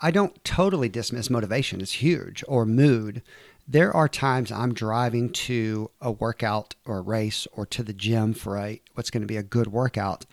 I 0.01 0.11
don't 0.11 0.43
totally 0.43 0.89
dismiss 0.89 1.29
motivation. 1.29 1.79
It's 1.79 1.93
huge 1.93 2.43
or 2.47 2.65
mood. 2.65 3.23
There 3.65 3.95
are 3.95 4.09
times 4.09 4.51
I'm 4.51 4.73
driving 4.73 5.29
to 5.31 5.89
a 6.01 6.11
workout 6.11 6.75
or 6.85 6.97
a 6.99 7.01
race 7.01 7.47
or 7.53 7.65
to 7.67 7.83
the 7.83 7.93
gym 7.93 8.33
for 8.33 8.57
a 8.57 8.81
what's 8.93 9.09
going 9.09 9.21
to 9.21 9.27
be 9.27 9.37
a 9.37 9.43
good 9.43 9.67
workout 9.67 10.25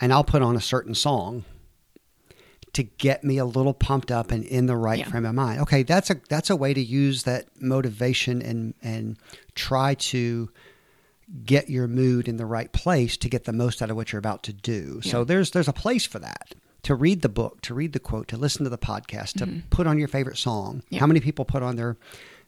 and 0.00 0.12
I'll 0.12 0.22
put 0.22 0.42
on 0.42 0.54
a 0.54 0.60
certain 0.60 0.94
song 0.94 1.44
to 2.74 2.82
get 2.82 3.24
me 3.24 3.38
a 3.38 3.44
little 3.46 3.72
pumped 3.74 4.10
up 4.10 4.30
and 4.30 4.44
in 4.44 4.66
the 4.66 4.76
right 4.76 4.98
Yeah. 4.98 5.08
frame 5.08 5.24
of 5.24 5.34
mind. 5.34 5.60
Okay, 5.62 5.82
that's 5.84 6.10
a 6.10 6.20
that's 6.28 6.50
a 6.50 6.56
way 6.56 6.74
to 6.74 6.80
use 6.82 7.22
that 7.22 7.46
motivation 7.58 8.42
and 8.42 8.74
and 8.82 9.16
try 9.54 9.94
to 9.94 10.50
get 11.44 11.68
your 11.70 11.88
mood 11.88 12.28
in 12.28 12.36
the 12.36 12.46
right 12.46 12.70
place 12.72 13.16
to 13.18 13.28
get 13.28 13.44
the 13.44 13.52
most 13.52 13.80
out 13.82 13.90
of 13.90 13.96
what 13.96 14.12
you're 14.12 14.18
about 14.18 14.42
to 14.44 14.52
do. 14.52 15.00
So 15.02 15.24
there's 15.24 15.50
there's 15.52 15.68
a 15.68 15.72
place 15.72 16.06
for 16.06 16.18
that. 16.18 16.52
To 16.82 16.94
read 16.94 17.22
the 17.22 17.28
book, 17.28 17.60
to 17.62 17.74
read 17.74 17.92
the 17.92 17.98
quote, 17.98 18.28
to 18.28 18.36
listen 18.36 18.64
to 18.64 18.70
the 18.70 18.78
podcast, 18.78 19.32
to 19.38 19.62
put 19.68 19.86
on 19.86 19.98
your 19.98 20.08
favorite 20.08 20.38
song. 20.38 20.76
Mm-hmm. 20.78 20.94
Yeah. 20.94 21.00
How 21.00 21.06
many 21.06 21.20
people 21.20 21.44
put 21.44 21.62
on 21.62 21.76
their 21.76 21.96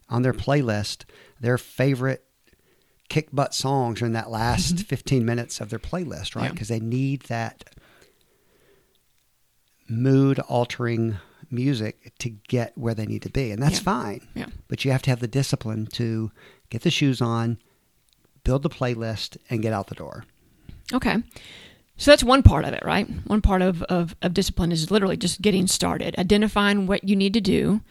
on 0.09 0.21
their 0.23 0.33
playlist 0.33 1.03
their 1.39 1.57
favorite 1.57 2.23
kick 3.09 3.29
butt 3.33 3.53
songs 3.53 4.01
in 4.01 4.13
that 4.13 4.29
last 4.31 4.83
15 4.85 5.25
minutes 5.25 5.59
of 5.59 5.69
their 5.69 5.79
playlist, 5.79 6.35
right? 6.35 6.43
Mm-hmm. 6.43 6.43
Yeah. 6.43 6.51
Because 6.51 6.67
they 6.69 6.79
need 6.79 7.23
that 7.23 7.65
mood 9.89 10.39
altering 10.39 11.17
music 11.49 12.13
to 12.19 12.29
get 12.29 12.77
where 12.77 12.93
they 12.93 13.05
need 13.05 13.21
to 13.23 13.29
be. 13.29 13.51
And 13.51 13.61
that's 13.61 13.79
Yeah. 13.79 13.83
fine. 13.83 14.27
Yeah. 14.33 14.45
But 14.69 14.85
you 14.85 14.91
have 14.91 15.01
to 15.03 15.09
have 15.09 15.19
the 15.19 15.27
discipline 15.27 15.87
to 15.93 16.31
get 16.69 16.83
the 16.83 16.91
shoes 16.91 17.21
on, 17.21 17.57
build 18.43 18.63
the 18.63 18.69
playlist, 18.69 19.37
and 19.49 19.61
get 19.61 19.73
out 19.73 19.87
the 19.87 19.95
door. 19.95 20.23
Okay. 20.93 21.17
So 22.01 22.09
that's 22.09 22.23
one 22.23 22.41
part 22.41 22.65
of 22.65 22.73
it, 22.73 22.81
right? 22.83 23.07
One 23.27 23.41
part 23.41 23.61
of, 23.61 23.83
of, 23.83 24.15
of 24.23 24.33
discipline 24.33 24.71
is 24.71 24.89
literally 24.89 25.17
just 25.17 25.39
getting 25.39 25.67
started, 25.67 26.15
identifying 26.17 26.87
what 26.87 27.03
you 27.07 27.15
need 27.15 27.31
to 27.35 27.41
do 27.41 27.81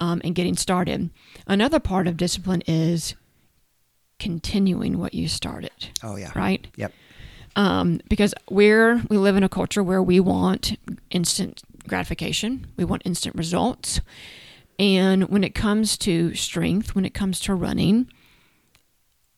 um, 0.00 0.20
and 0.24 0.34
getting 0.34 0.56
started. 0.56 1.08
Another 1.46 1.78
part 1.78 2.08
of 2.08 2.16
discipline 2.16 2.64
is 2.66 3.14
continuing 4.18 4.98
what 4.98 5.14
you 5.14 5.28
started, 5.28 5.70
Oh, 6.02 6.16
yeah. 6.16 6.32
right? 6.34 6.66
Yep. 6.74 6.92
Um, 7.54 8.00
because 8.08 8.34
we're, 8.50 9.04
we 9.08 9.16
live 9.16 9.36
in 9.36 9.44
a 9.44 9.48
culture 9.48 9.84
where 9.84 10.02
we 10.02 10.18
want 10.18 10.76
instant 11.12 11.62
gratification, 11.86 12.66
we 12.76 12.84
want 12.84 13.02
instant 13.04 13.36
results. 13.36 14.00
And 14.80 15.28
when 15.28 15.44
it 15.44 15.54
comes 15.54 15.96
to 15.98 16.34
strength, 16.34 16.96
when 16.96 17.04
it 17.04 17.14
comes 17.14 17.38
to 17.42 17.54
running, 17.54 18.10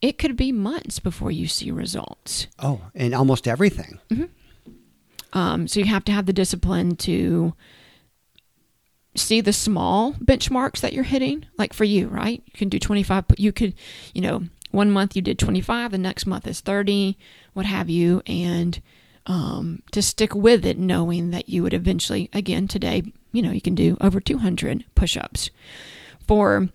it 0.02 0.18
could 0.18 0.36
be 0.36 0.50
months 0.52 0.98
before 0.98 1.30
you 1.30 1.46
see 1.46 1.70
results. 1.70 2.48
Oh, 2.58 2.82
and 2.94 3.14
almost 3.14 3.46
everything. 3.48 4.00
Um, 5.32 5.68
so 5.68 5.80
you 5.80 5.86
have 5.86 6.04
to 6.04 6.12
have 6.12 6.26
the 6.26 6.32
discipline 6.32 6.96
to 6.96 7.54
see 9.14 9.40
the 9.40 9.52
small 9.52 10.12
benchmarks 10.14 10.80
that 10.80 10.92
you're 10.92 11.04
hitting. 11.04 11.46
Like 11.56 11.72
for 11.72 11.84
you, 11.84 12.08
right? 12.08 12.42
You 12.44 12.52
can 12.52 12.68
do 12.68 12.78
25. 12.78 13.26
You 13.38 13.52
could, 13.52 13.74
you 14.12 14.20
know, 14.20 14.42
one 14.72 14.90
month 14.90 15.14
you 15.14 15.22
did 15.22 15.38
25, 15.38 15.92
the 15.92 15.98
next 15.98 16.26
month 16.26 16.46
is 16.46 16.60
30, 16.60 17.16
what 17.52 17.66
have 17.66 17.90
you, 17.90 18.22
and 18.26 18.80
um, 19.26 19.82
to 19.92 20.02
stick 20.02 20.34
with 20.34 20.64
it, 20.64 20.78
knowing 20.78 21.30
that 21.30 21.48
you 21.48 21.62
would 21.62 21.74
eventually, 21.74 22.28
again, 22.32 22.66
today, 22.66 23.02
you 23.32 23.42
know, 23.42 23.50
you 23.50 23.60
can 23.60 23.74
do 23.74 23.96
over 24.00 24.18
200 24.18 24.84
push-ups. 24.94 25.50
For 26.26 26.70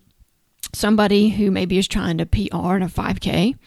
somebody 0.74 1.30
who 1.30 1.52
maybe 1.52 1.78
is 1.78 1.88
trying 1.88 2.18
to 2.18 2.26
PR 2.26 2.76
in 2.76 2.84
a 2.84 2.90
5K, 2.90 3.58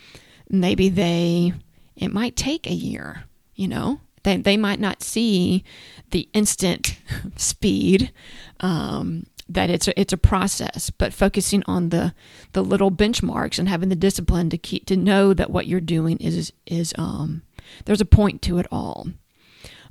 maybe 0.49 0.89
they, 0.89 1.53
it 1.97 2.13
might 2.13 2.37
take 2.37 2.67
a 2.67 2.75
year, 2.75 3.25
you 3.55 3.69
know? 3.69 4.01
They, 4.23 4.37
they 4.37 4.57
might 4.57 4.81
not 4.81 5.03
see 5.03 5.65
the 6.11 6.29
instant 6.35 6.99
speed 7.37 8.13
um, 8.61 9.27
that 9.49 9.71
it's 9.71 9.89
a, 9.89 10.01
it's 10.01 10.13
a 10.13 10.19
process, 10.19 10.91
but 10.91 11.13
focusing 11.13 11.63
on 11.67 11.89
the 11.89 12.15
the 12.53 12.63
little 12.63 12.91
benchmarks 12.91 13.59
and 13.59 13.69
having 13.69 13.89
the 13.89 13.97
discipline 13.97 14.49
to 14.51 14.59
keep 14.59 14.87
to 14.87 14.97
know 14.97 15.35
that 15.35 15.51
what 15.51 15.67
you're 15.67 15.81
doing 15.81 16.17
is 16.19 16.53
is 16.67 16.95
um, 16.97 17.43
there's 17.85 18.01
a 18.01 18.07
point 18.07 18.43
to 18.43 18.59
it 18.59 18.67
all. 18.71 19.09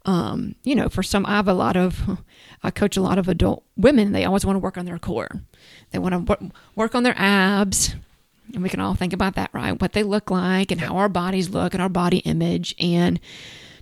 Um, 0.09 0.55
you 0.63 0.73
know, 0.73 0.89
for 0.89 1.03
some, 1.03 1.23
I 1.27 1.35
have 1.35 1.47
a 1.47 1.53
lot 1.53 1.77
of, 1.77 2.01
I 2.63 2.71
coach 2.71 2.97
a 2.97 3.01
lot 3.01 3.19
of 3.19 3.27
adult 3.27 3.63
women. 3.77 4.11
They 4.11 4.25
always 4.25 4.43
want 4.43 4.55
to 4.55 4.59
work 4.59 4.75
on 4.75 4.85
their 4.85 4.97
core. 4.97 5.29
They 5.91 5.99
want 5.99 6.13
to 6.13 6.19
work, 6.19 6.41
work 6.75 6.95
on 6.95 7.03
their 7.03 7.13
abs. 7.15 7.95
And 8.51 8.63
we 8.63 8.69
can 8.69 8.79
all 8.79 8.95
think 8.95 9.13
about 9.13 9.35
that, 9.35 9.51
right? 9.53 9.79
What 9.79 9.93
they 9.93 10.01
look 10.01 10.31
like 10.31 10.71
and 10.71 10.81
how 10.81 10.97
our 10.97 11.09
bodies 11.09 11.49
look 11.51 11.75
and 11.75 11.83
our 11.83 11.89
body 11.89 12.19
image. 12.19 12.73
And 12.79 13.19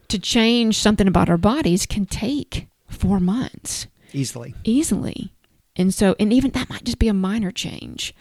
to 0.10 0.20
change 0.20 0.78
something 0.78 1.08
about 1.08 1.30
our 1.30 1.38
bodies 1.38 1.86
can 1.86 2.06
take 2.06 2.68
four 2.90 3.22
months 3.22 3.88
Easily. 4.12 4.54
easily. 4.66 5.32
And 5.78 5.94
so, 5.94 6.16
and 6.20 6.34
even 6.34 6.52
that 6.52 6.70
might 6.70 6.84
just 6.84 7.00
be 7.00 7.08
a 7.08 7.13
minor 7.13 7.52
change. 7.52 8.13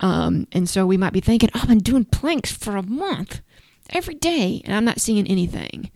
Um, 0.00 0.46
and 0.52 0.68
so 0.68 0.84
we 0.84 0.98
might 0.98 1.14
be 1.14 1.20
thinking, 1.20 1.48
oh, 1.54 1.60
I've 1.62 1.68
been 1.68 1.78
doing 1.78 2.04
planks 2.04 2.52
for 2.52 2.76
a 2.76 2.82
month 2.82 3.40
every 3.88 4.14
day 4.14 4.60
and 4.66 4.74
I'm 4.74 4.84
not 4.84 5.00
seeing 5.00 5.26
anything. 5.26 5.90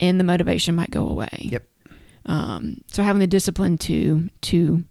And 0.00 0.18
the 0.18 0.24
motivation 0.24 0.74
might 0.74 0.90
go 0.90 1.06
away. 1.08 1.28
Yep. 1.40 1.64
Um, 2.26 2.82
so 2.86 3.02
having 3.02 3.20
the 3.20 3.26
discipline 3.26 3.78
to 3.78 4.28
to 4.42 4.84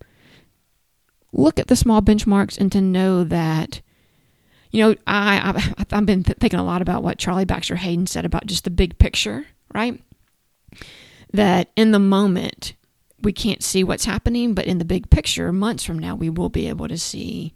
look 1.31 1.59
at 1.59 1.67
the 1.67 1.75
small 1.75 2.01
benchmarks 2.01 2.57
and 2.57 2.71
to 2.71 2.81
know 2.81 3.23
that 3.23 3.81
you 4.71 4.83
know, 4.83 4.95
I 5.07 5.49
I've, 5.49 5.93
I've 5.93 6.05
been 6.05 6.23
th- 6.23 6.37
thinking 6.37 6.59
a 6.59 6.65
lot 6.65 6.81
about 6.81 7.03
what 7.03 7.17
Charlie 7.17 7.45
Baxter 7.45 7.75
Hayden 7.75 8.07
said 8.07 8.25
about 8.25 8.45
just 8.45 8.63
the 8.63 8.69
big 8.69 8.97
picture, 8.97 9.45
right? 9.73 10.01
That 11.33 11.69
in 11.75 11.91
the 11.91 11.99
moment 11.99 12.73
we 13.21 13.33
can't 13.33 13.63
see 13.63 13.83
what's 13.83 14.05
happening, 14.05 14.53
but 14.53 14.65
in 14.65 14.77
the 14.77 14.85
big 14.85 15.09
picture, 15.09 15.51
months 15.51 15.83
from 15.83 15.99
now, 15.99 16.15
we 16.15 16.29
will 16.29 16.49
be 16.49 16.69
able 16.69 16.87
to 16.87 16.97
see 16.97 17.53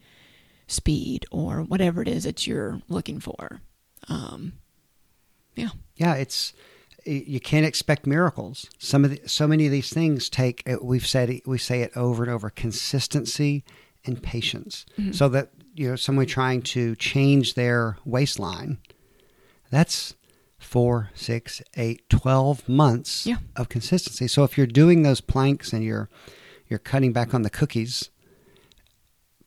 speed 0.67 1.25
or 1.31 1.61
whatever 1.61 2.01
it 2.01 2.07
is 2.07 2.23
that 2.23 2.45
you're 2.45 2.81
looking 2.89 3.19
for. 3.19 3.61
Um, 4.09 4.53
yeah, 5.55 5.69
Yeah, 5.95 6.15
it's 6.15 6.53
you 7.05 7.39
can't 7.39 7.65
expect 7.65 8.05
miracles. 8.07 8.69
Some 8.77 9.03
of 9.05 9.11
the, 9.11 9.27
so 9.27 9.47
many 9.47 9.65
of 9.65 9.71
these 9.71 9.91
things 9.93 10.29
take. 10.29 10.63
uh, 10.69 10.77
We've 10.81 11.05
said 11.07 11.41
we 11.45 11.57
say 11.57 11.81
it 11.81 11.91
over 11.95 12.23
and 12.23 12.31
over: 12.31 12.49
consistency 12.49 13.63
and 14.05 14.21
patience. 14.21 14.85
So 15.11 15.29
that 15.29 15.49
you 15.75 15.89
know, 15.89 15.95
somebody 15.95 16.27
trying 16.27 16.61
to 16.61 16.95
change 16.95 17.55
their 17.55 17.97
waistline, 18.05 18.77
that's 19.71 20.15
four, 20.59 21.09
six, 21.15 21.61
eight, 21.75 22.07
twelve 22.09 22.67
months 22.69 23.25
Yeah. 23.25 23.37
of 23.55 23.69
consistency. 23.69 24.27
So 24.27 24.43
if 24.43 24.57
you're 24.57 24.67
doing 24.67 25.03
those 25.03 25.21
planks 25.21 25.73
and 25.73 25.83
you're 25.83 26.09
you're 26.67 26.79
cutting 26.79 27.11
back 27.13 27.33
on 27.33 27.41
the 27.41 27.49
cookies, 27.49 28.09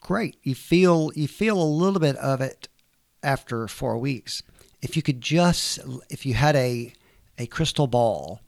great. 0.00 0.36
You 0.42 0.54
feel 0.54 1.10
you 1.14 1.28
feel 1.28 1.60
a 1.60 1.64
little 1.64 2.00
bit 2.00 2.16
of 2.16 2.40
it 2.40 2.68
after 3.22 3.66
four 3.68 3.98
weeks. 3.98 4.42
If 4.82 4.96
you 4.96 5.02
could 5.02 5.20
just 5.20 5.78
if 6.10 6.26
you 6.26 6.34
had 6.34 6.56
a 6.56 6.92
a 7.38 7.46
crystal 7.46 7.86
ball 7.86 8.40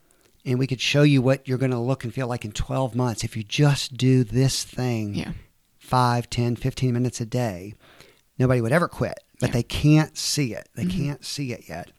and 0.45 0.59
we 0.59 0.67
could 0.67 0.81
show 0.81 1.03
you 1.03 1.21
what 1.21 1.47
you're 1.47 1.59
going 1.59 1.71
to 1.73 1.79
look 1.79 2.05
and 2.05 2.15
feel 2.15 2.27
like 2.27 2.45
in 2.45 2.53
12 2.53 2.95
months 2.95 3.25
if 3.25 3.37
you 3.37 3.43
just 3.43 3.97
do 3.97 4.25
this 4.25 4.65
thing 4.65 5.15
yeah, 5.15 5.33
5 5.79 6.31
10 6.31 6.57
15 6.57 6.93
minutes 6.93 7.21
a 7.21 7.27
day. 7.27 7.75
Nobody 8.39 8.61
would 8.61 8.73
ever 8.73 8.89
quit 8.89 9.19
but 9.41 9.51
Yeah. 9.51 9.55
they 9.55 9.63
can't 9.63 10.17
see 10.17 10.55
it. 10.55 10.69
They 10.75 10.85
mm-hmm. 10.85 11.05
can't 11.05 11.25
see 11.25 11.53
it 11.53 11.69
yet. 11.69 11.93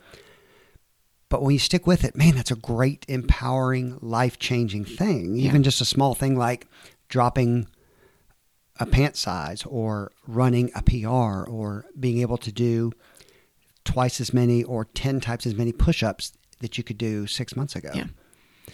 But 1.29 1.43
when 1.43 1.53
you 1.53 1.59
stick 1.59 1.85
with 1.85 2.03
it 2.03 2.15
man 2.15 2.35
that's 2.35 2.51
a 2.51 2.55
great 2.55 3.05
empowering 3.07 3.97
life-changing 4.01 4.85
thing. 4.85 5.35
Yeah. 5.35 5.47
even 5.47 5.63
just 5.63 5.81
a 5.81 5.85
small 5.85 6.15
thing 6.15 6.37
like 6.37 6.67
dropping 7.07 7.67
a 8.79 8.85
pant 8.85 9.17
size 9.17 9.63
or 9.65 10.11
running 10.25 10.71
a 10.73 10.81
PR 10.81 11.49
or 11.49 11.85
being 11.99 12.19
able 12.19 12.37
to 12.37 12.51
do 12.51 12.93
twice 13.83 14.21
as 14.21 14.33
many 14.33 14.63
or 14.63 14.85
10 14.85 15.19
times 15.19 15.45
as 15.45 15.55
many 15.55 15.71
push-ups 15.71 16.31
that 16.59 16.77
you 16.77 16.83
could 16.83 16.97
do 16.97 17.25
6 17.27 17.55
months 17.55 17.75
ago 17.75 17.89
Yeah. 17.93 18.05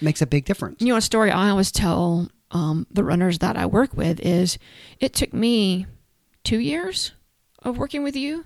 makes 0.01 0.21
a 0.21 0.27
big 0.27 0.45
difference 0.45 0.81
You 0.81 0.87
know, 0.87 0.97
a 0.97 1.01
story 1.01 1.31
I 1.31 1.49
always 1.49 1.71
tell 1.71 2.29
um, 2.51 2.85
the 2.91 3.03
runners 3.03 3.39
that 3.39 3.57
I 3.57 3.65
work 3.65 3.93
with 3.95 4.19
is 4.21 4.57
it 4.99 5.13
took 5.13 5.33
me 5.33 5.87
two 6.43 6.59
years 6.59 7.11
of 7.63 7.77
working 7.77 8.03
with 8.03 8.15
you 8.15 8.45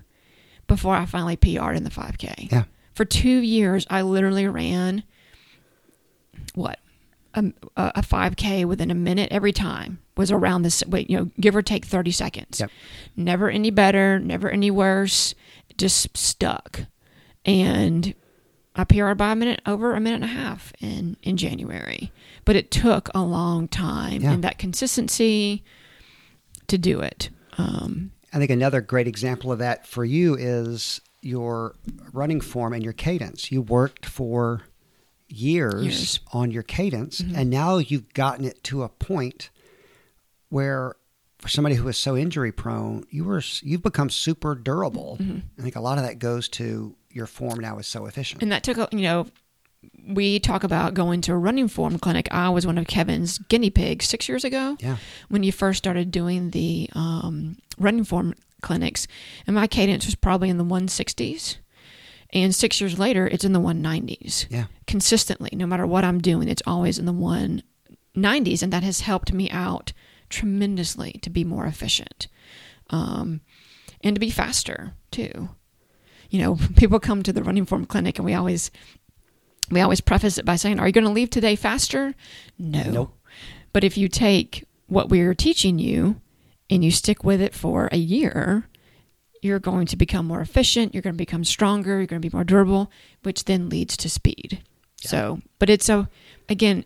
before 0.66 0.94
I 0.96 1.04
finally 1.06 1.36
PR'd 1.36 1.76
in 1.76 1.84
the 1.84 1.90
5K. 1.90 2.50
Yeah. 2.50 2.64
For 2.94 3.04
two 3.04 3.40
years, 3.40 3.86
I 3.90 4.02
literally 4.02 4.46
ran 4.48 5.04
what 6.54 6.78
a, 7.34 7.44
a 7.76 8.02
5K 8.02 8.64
within 8.64 8.90
a 8.90 8.94
minute 8.94 9.28
every 9.30 9.52
time 9.52 9.98
was 10.16 10.30
around 10.32 10.62
this. 10.62 10.82
Wait, 10.86 11.08
you 11.10 11.16
know, 11.16 11.30
give 11.38 11.54
or 11.54 11.62
take 11.62 11.84
30 11.84 12.10
seconds. 12.10 12.60
Yep. 12.60 12.70
Never 13.16 13.50
any 13.50 13.70
better, 13.70 14.18
never 14.18 14.50
any 14.50 14.70
worse. 14.70 15.34
Just 15.76 16.16
stuck, 16.16 16.80
and 17.44 18.14
I 18.76 18.84
PR'd 18.84 19.18
by 19.18 19.32
a 19.32 19.36
minute 19.36 19.60
over 19.66 19.94
a 19.94 20.00
minute 20.00 20.22
and 20.22 20.24
a 20.24 20.28
half 20.28 20.72
in 20.80 21.16
in 21.22 21.36
January, 21.36 22.12
but 22.44 22.56
it 22.56 22.70
took 22.70 23.08
a 23.14 23.22
long 23.22 23.68
time 23.68 24.22
Yeah. 24.22 24.32
and 24.32 24.44
that 24.44 24.58
consistency 24.58 25.64
to 26.68 26.78
do 26.78 27.00
it. 27.00 27.30
Um, 27.58 28.12
I 28.32 28.38
think 28.38 28.50
another 28.50 28.80
great 28.80 29.08
example 29.08 29.50
of 29.50 29.58
that 29.58 29.86
for 29.86 30.04
you 30.04 30.36
is 30.36 31.00
your 31.20 31.74
running 32.12 32.40
form 32.40 32.72
and 32.72 32.82
your 32.84 32.92
cadence. 32.92 33.50
You 33.50 33.60
worked 33.60 34.06
for 34.06 34.62
years, 35.28 35.84
Years. 35.84 36.20
on 36.32 36.50
your 36.50 36.62
cadence, 36.62 37.20
Mhm. 37.20 37.36
and 37.36 37.50
now 37.50 37.78
you've 37.78 38.12
gotten 38.14 38.44
it 38.44 38.62
to 38.64 38.82
a 38.82 38.88
point 38.88 39.50
where, 40.48 40.94
for 41.38 41.48
somebody 41.48 41.74
who 41.76 41.86
is 41.88 41.96
so 41.96 42.16
injury 42.16 42.52
prone, 42.52 43.04
you 43.10 43.24
were 43.24 43.42
you've 43.62 43.82
become 43.82 44.10
super 44.10 44.54
durable. 44.54 45.18
Mhm. 45.20 45.42
I 45.58 45.62
think 45.62 45.76
a 45.76 45.80
lot 45.80 45.98
of 45.98 46.04
that 46.04 46.18
goes 46.20 46.48
to 46.50 46.94
your 47.10 47.26
form 47.26 47.60
now 47.60 47.78
is 47.78 47.86
so 47.86 48.06
efficient. 48.06 48.42
and 48.42 48.52
that 48.52 48.62
took 48.62 48.78
a 48.78 48.88
you 48.92 49.02
know. 49.02 49.26
We 50.06 50.38
talk 50.40 50.62
about 50.62 50.92
going 50.92 51.22
to 51.22 51.32
a 51.32 51.38
running 51.38 51.66
form 51.66 51.98
clinic. 51.98 52.28
I 52.30 52.50
was 52.50 52.66
one 52.66 52.76
of 52.76 52.86
Kevin's 52.86 53.38
guinea 53.38 53.70
pigs 53.70 54.06
six 54.06 54.28
years 54.28 54.44
ago. 54.44 54.76
yeah, 54.78 54.96
when 55.30 55.42
you 55.42 55.52
first 55.52 55.78
started 55.78 56.10
doing 56.10 56.50
the 56.50 56.90
um, 56.94 57.56
running 57.78 58.04
form 58.04 58.34
clinics, 58.60 59.06
and 59.46 59.56
my 59.56 59.66
cadence 59.66 60.04
was 60.04 60.14
probably 60.14 60.50
in 60.50 60.58
the 60.58 60.64
160s. 60.64 61.56
And 62.32 62.54
six 62.54 62.78
years 62.80 62.98
later, 62.98 63.26
it's 63.26 63.42
in 63.44 63.54
the 63.54 63.58
190s. 63.60 64.46
Yeah. 64.50 64.66
Consistently, 64.86 65.50
no 65.54 65.66
matter 65.66 65.86
what 65.86 66.04
I'm 66.04 66.20
doing, 66.20 66.46
it's 66.48 66.62
always 66.66 66.98
in 66.98 67.06
the 67.06 67.12
190s. 67.14 68.62
And 68.62 68.72
that 68.72 68.82
has 68.82 69.00
helped 69.00 69.32
me 69.32 69.48
out 69.50 69.92
tremendously 70.28 71.12
to 71.22 71.30
be 71.30 71.42
more 71.42 71.64
efficient 71.66 72.28
um, 72.90 73.40
and 74.02 74.14
to 74.14 74.20
be 74.20 74.30
faster, 74.30 74.92
too. 75.10 75.48
You 76.30 76.40
know, 76.42 76.58
people 76.76 77.00
come 77.00 77.22
to 77.22 77.32
the 77.32 77.42
running 77.42 77.66
form 77.66 77.86
clinic 77.86 78.18
and 78.18 78.24
we 78.24 78.34
always. 78.34 78.70
We 79.70 79.80
always 79.80 80.00
preface 80.00 80.36
it 80.36 80.44
by 80.44 80.56
saying, 80.56 80.80
Are 80.80 80.88
you 80.88 80.92
going 80.92 81.04
to 81.04 81.12
leave 81.12 81.30
today 81.30 81.54
faster? 81.54 82.12
No. 82.58 82.90
Nope. 82.90 83.14
But 83.72 83.84
if 83.84 83.96
you 83.96 84.08
take 84.08 84.64
what 84.88 85.08
we're 85.08 85.32
teaching 85.32 85.78
you 85.78 86.20
and 86.68 86.84
you 86.84 86.90
stick 86.90 87.22
with 87.22 87.40
it 87.40 87.54
for 87.54 87.88
a 87.92 87.96
year, 87.96 88.68
you're 89.42 89.58
going 89.58 89.86
to 89.86 89.96
become 89.96 90.26
more 90.26 90.40
efficient, 90.40 90.94
you're 90.94 91.02
going 91.02 91.14
to 91.14 91.18
become 91.18 91.44
stronger, 91.44 91.98
you're 91.98 92.06
going 92.06 92.20
to 92.20 92.28
be 92.28 92.34
more 92.34 92.44
durable, 92.44 92.90
which 93.22 93.44
then 93.44 93.68
leads 93.68 93.96
to 93.98 94.10
speed. 94.10 94.62
So, 94.96 95.40
but 95.58 95.70
it's 95.70 95.88
a, 95.88 96.08
again, 96.48 96.84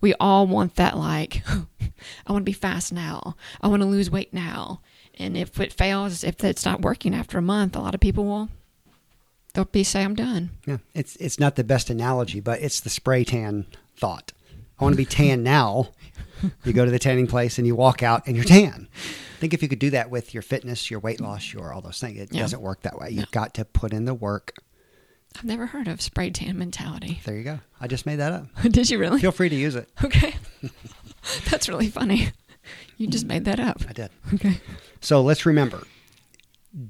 we 0.00 0.14
all 0.14 0.46
want 0.46 0.76
that 0.76 0.96
like, 0.96 1.42
I 2.26 2.32
want 2.32 2.42
to 2.42 2.50
be 2.50 2.52
fast 2.52 2.92
now, 2.92 3.36
I 3.60 3.68
want 3.68 3.82
to 3.82 3.88
lose 3.88 4.10
weight 4.10 4.32
now. 4.32 4.80
And 5.18 5.36
if 5.36 5.60
it 5.60 5.72
fails, 5.72 6.24
if 6.24 6.42
it's 6.42 6.64
not 6.64 6.82
working 6.82 7.14
after 7.14 7.38
a 7.38 7.42
month, 7.42 7.76
a 7.76 7.80
lot 7.80 7.94
of 7.94 8.00
people 8.00 8.24
will, 8.24 8.48
they'll 9.54 9.64
be 9.66 9.84
say, 9.84 10.02
I'm 10.04 10.14
done. 10.14 10.50
yeah. 10.66 10.78
It's 10.94 11.16
it's 11.16 11.38
not 11.40 11.56
the 11.56 11.64
best 11.64 11.90
analogy, 11.90 12.40
but 12.40 12.60
it's 12.60 12.80
the 12.80 12.90
spray 12.90 13.24
tan 13.24 13.66
thought. 13.96 14.32
I 14.78 14.84
want 14.84 14.94
to 14.94 14.96
be 14.98 15.04
tan 15.04 15.42
now. 15.42 15.90
You 16.64 16.72
go 16.72 16.84
to 16.84 16.90
the 16.90 16.98
tanning 16.98 17.28
place 17.28 17.58
and 17.58 17.66
you 17.68 17.76
walk 17.76 18.02
out 18.02 18.26
and 18.26 18.34
you're 18.34 18.44
tan. 18.44 18.88
Think 19.38 19.54
if 19.54 19.62
you 19.62 19.68
could 19.68 19.78
do 19.78 19.90
that 19.90 20.10
with 20.10 20.34
your 20.34 20.42
fitness, 20.42 20.90
your 20.90 20.98
weight 20.98 21.20
loss, 21.20 21.52
your 21.52 21.72
all 21.72 21.80
those 21.80 22.00
things. 22.00 22.18
It 22.18 22.32
Yeah. 22.32 22.40
doesn't 22.42 22.60
work 22.60 22.82
that 22.82 22.98
way. 22.98 23.10
You've 23.10 23.26
No. 23.26 23.30
got 23.30 23.54
to 23.54 23.64
put 23.64 23.92
in 23.92 24.06
the 24.06 24.14
work. 24.14 24.54
I've 25.36 25.44
never 25.44 25.66
heard 25.66 25.86
of 25.88 26.00
spray 26.02 26.30
tan 26.30 26.58
mentality. 26.58 27.20
There 27.24 27.36
you 27.36 27.44
go. 27.44 27.60
I 27.80 27.86
just 27.86 28.06
made 28.06 28.16
that 28.16 28.32
up. 28.32 28.46
Did 28.70 28.90
you 28.90 28.98
really? 28.98 29.20
Feel 29.20 29.30
free 29.32 29.48
to 29.50 29.54
use 29.56 29.76
it. 29.76 29.88
Okay. 30.04 30.34
That's 31.50 31.68
really 31.68 31.88
funny. 31.88 32.30
You 32.96 33.06
just 33.06 33.26
made 33.26 33.44
that 33.44 33.60
up. 33.60 33.82
I 33.88 33.92
did. 33.92 34.10
Okay. 34.34 34.60
So 35.00 35.22
let's 35.22 35.46
remember 35.46 35.84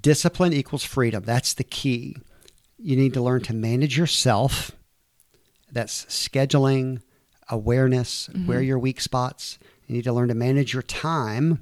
discipline 0.00 0.52
equals 0.52 0.84
freedom. 0.84 1.22
That's 1.24 1.54
the 1.54 1.64
key. 1.64 2.16
You 2.82 2.96
need 2.96 3.14
to 3.14 3.22
learn 3.22 3.42
to 3.42 3.54
manage 3.54 3.96
yourself. 3.96 4.72
That's 5.70 6.04
scheduling, 6.06 7.00
awareness, 7.48 8.28
mm-hmm. 8.28 8.46
where 8.46 8.58
are 8.58 8.62
your 8.62 8.78
weak 8.78 9.00
spots. 9.00 9.58
You 9.86 9.94
need 9.94 10.04
to 10.04 10.12
learn 10.12 10.28
to 10.28 10.34
manage 10.34 10.72
your 10.72 10.82
time. 10.82 11.60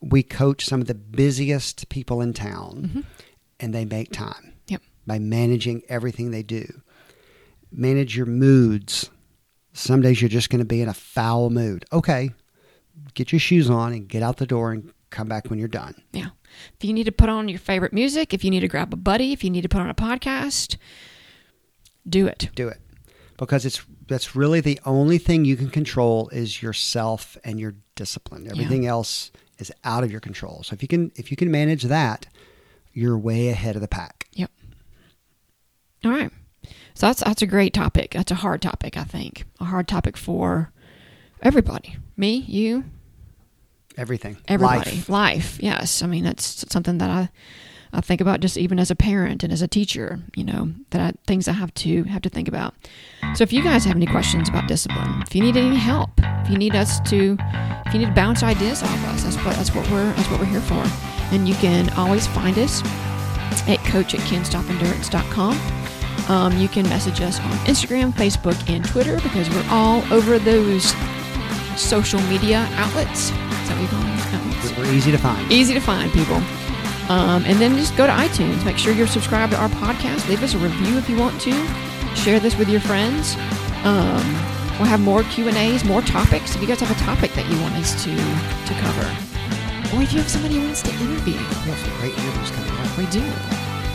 We 0.00 0.22
coach 0.22 0.64
some 0.64 0.80
of 0.80 0.86
the 0.86 0.94
busiest 0.94 1.88
people 1.88 2.20
in 2.20 2.34
town, 2.34 2.82
mm-hmm. 2.84 3.00
and 3.58 3.74
they 3.74 3.84
make 3.84 4.12
time 4.12 4.52
Yep. 4.68 4.82
by 5.06 5.18
managing 5.18 5.82
everything 5.88 6.30
they 6.30 6.42
do. 6.42 6.82
Manage 7.72 8.16
your 8.16 8.26
moods. 8.26 9.10
Some 9.72 10.00
days 10.02 10.20
you're 10.20 10.28
just 10.28 10.50
going 10.50 10.60
to 10.60 10.64
be 10.64 10.82
in 10.82 10.88
a 10.88 10.94
foul 10.94 11.50
mood. 11.50 11.84
Okay, 11.92 12.30
get 13.14 13.32
your 13.32 13.38
shoes 13.38 13.70
on 13.70 13.92
and 13.92 14.08
get 14.08 14.22
out 14.22 14.36
the 14.36 14.46
door 14.46 14.72
and 14.72 14.92
come 15.10 15.28
back 15.28 15.48
when 15.48 15.58
you're 15.58 15.68
done. 15.68 15.94
Yeah. 16.12 16.28
If 16.78 16.84
you 16.84 16.92
need 16.92 17.04
to 17.04 17.12
put 17.12 17.28
on 17.28 17.48
your 17.48 17.58
favorite 17.58 17.92
music, 17.92 18.32
if 18.34 18.44
you 18.44 18.50
need 18.50 18.60
to 18.60 18.68
grab 18.68 18.92
a 18.92 18.96
buddy, 18.96 19.32
if 19.32 19.42
you 19.44 19.50
need 19.50 19.62
to 19.62 19.68
put 19.68 19.80
on 19.80 19.90
a 19.90 19.94
podcast, 19.94 20.76
do 22.08 22.26
it. 22.26 22.48
do 22.54 22.68
it 22.68 22.78
because 23.36 23.64
it's 23.66 23.82
that's 24.06 24.34
really 24.34 24.60
the 24.60 24.80
only 24.84 25.18
thing 25.18 25.44
you 25.44 25.56
can 25.56 25.68
control 25.70 26.28
is 26.30 26.62
yourself 26.62 27.36
and 27.44 27.60
your 27.60 27.74
discipline 27.94 28.48
everything 28.50 28.86
else 28.86 29.30
is 29.58 29.70
out 29.84 30.02
of 30.02 30.10
your 30.10 30.20
control 30.20 30.62
so 30.62 30.72
if 30.72 30.80
you 30.82 30.88
can 30.88 31.12
if 31.16 31.30
you 31.30 31.36
can 31.36 31.50
manage 31.50 31.82
that 31.84 32.26
you're 32.94 33.16
way 33.18 33.48
ahead 33.48 33.74
of 33.76 33.82
the 33.82 33.88
pack 33.88 34.26
Yep. 34.32 34.50
All 36.04 36.10
right. 36.12 36.30
So 36.94 37.06
that's 37.06 37.22
that's 37.24 37.42
a 37.42 37.46
great 37.46 37.74
topic. 37.74 38.12
That's 38.12 38.30
a 38.30 38.36
hard 38.36 38.62
topic, 38.62 38.96
I 38.96 39.04
think. 39.04 39.44
A 39.60 39.64
hard 39.64 39.88
topic 39.88 40.16
for 40.16 40.70
everybody. 41.42 41.96
Me, 42.16 42.36
you, 42.36 42.84
everything 43.98 44.36
everybody. 44.48 44.90
Life. 44.90 45.08
Life. 45.08 45.58
Yes. 45.60 46.02
I 46.02 46.06
mean, 46.06 46.24
that's 46.24 46.64
something 46.70 46.98
that 46.98 47.10
I 47.10 47.28
I 47.92 48.00
think 48.00 48.20
about 48.20 48.40
just 48.40 48.56
even 48.58 48.78
as 48.78 48.90
a 48.90 48.96
parent 48.96 49.42
and 49.42 49.52
as 49.52 49.62
a 49.62 49.68
teacher, 49.68 50.20
you 50.36 50.44
know, 50.44 50.72
that 50.90 51.00
I, 51.00 51.12
things 51.26 51.48
I 51.48 51.52
have 51.52 51.72
to 51.74 52.04
have 52.04 52.22
to 52.22 52.28
think 52.28 52.48
about. 52.48 52.74
So 53.34 53.42
if 53.42 53.52
you 53.52 53.62
guys 53.62 53.84
have 53.84 53.96
any 53.96 54.06
questions 54.06 54.48
about 54.48 54.68
discipline, 54.68 55.22
if 55.22 55.34
you 55.34 55.42
need 55.42 55.56
any 55.56 55.76
help, 55.76 56.10
if 56.18 56.50
you 56.50 56.58
need 56.58 56.74
us 56.74 57.00
to 57.10 57.36
if 57.86 57.94
you 57.94 58.00
need 58.00 58.06
to 58.06 58.14
bounce 58.14 58.42
ideas 58.42 58.82
off 58.82 59.04
us, 59.06 59.24
that's 59.24 59.36
what 59.36 59.56
that's 59.56 59.74
what 59.74 59.90
we're 59.90 60.12
that's 60.12 60.30
what 60.30 60.40
we're 60.40 60.46
here 60.46 60.60
for. 60.60 60.84
And 61.32 61.48
you 61.48 61.54
can 61.54 61.90
always 61.90 62.26
find 62.26 62.58
us 62.58 62.82
at 63.68 63.78
coach 63.86 64.14
at 64.14 64.20
cantstopendurance.com. 64.20 65.58
Um, 66.28 66.58
you 66.58 66.68
can 66.68 66.86
message 66.88 67.20
us 67.22 67.40
on 67.40 67.50
Instagram, 67.66 68.12
Facebook, 68.12 68.68
and 68.68 68.84
Twitter 68.84 69.16
because 69.16 69.48
we're 69.48 69.66
all 69.70 70.02
over 70.12 70.38
those 70.38 70.92
social 71.80 72.20
media 72.22 72.68
outlets. 72.72 73.32
That 73.68 73.80
you 73.80 73.88
call 73.88 74.00
them? 74.00 74.18
Outlets? 74.34 74.76
We're 74.78 74.92
easy 74.92 75.10
to 75.12 75.18
find. 75.18 75.52
Easy 75.52 75.74
to 75.74 75.80
find, 75.80 76.12
people. 76.12 76.36
Um, 77.08 77.44
and 77.46 77.58
then 77.58 77.76
just 77.76 77.96
go 77.96 78.06
to 78.06 78.12
iTunes. 78.12 78.64
Make 78.64 78.76
sure 78.78 78.92
you're 78.92 79.06
subscribed 79.06 79.52
to 79.52 79.58
our 79.58 79.68
podcast. 79.70 80.28
Leave 80.28 80.42
us 80.42 80.54
a 80.54 80.58
review 80.58 80.98
if 80.98 81.08
you 81.08 81.16
want 81.16 81.40
to. 81.42 81.52
Share 82.14 82.38
this 82.40 82.56
with 82.56 82.68
your 82.68 82.80
friends. 82.80 83.36
Um, 83.84 84.24
we'll 84.76 84.88
have 84.88 85.00
more 85.00 85.22
Q 85.24 85.48
and 85.48 85.56
A's, 85.56 85.84
more 85.84 86.02
topics. 86.02 86.54
If 86.54 86.60
you 86.60 86.66
guys 86.68 86.80
have 86.80 86.90
a 86.90 87.00
topic 87.04 87.32
that 87.32 87.48
you 87.48 87.58
want 87.62 87.74
us 87.76 87.94
to 88.04 88.10
to 88.10 88.80
cover, 88.82 89.06
or 89.96 90.02
if 90.02 90.12
you 90.12 90.18
have 90.18 90.28
somebody 90.28 90.56
who 90.56 90.64
wants 90.66 90.82
to 90.82 90.90
interview, 90.90 91.32
We 91.34 91.70
have 91.70 91.78
some 91.78 91.96
great 92.00 92.18
interviews 92.18 92.50
coming 92.50 92.72
up. 92.72 92.98
we 92.98 93.06
do. 93.06 93.20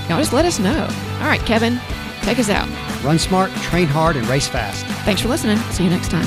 Y'all 0.09 0.19
just 0.19 0.33
let 0.33 0.45
us 0.45 0.57
know. 0.59 0.87
All 1.21 1.27
right, 1.27 1.41
Kevin, 1.45 1.79
take 2.21 2.39
us 2.39 2.49
out. 2.49 2.67
Run 3.03 3.19
smart, 3.19 3.51
train 3.69 3.87
hard, 3.87 4.15
and 4.15 4.25
race 4.27 4.47
fast. 4.47 4.85
Thanks 5.05 5.21
for 5.21 5.27
listening. 5.27 5.57
See 5.71 5.83
you 5.83 5.89
next 5.89 6.09
time. 6.09 6.25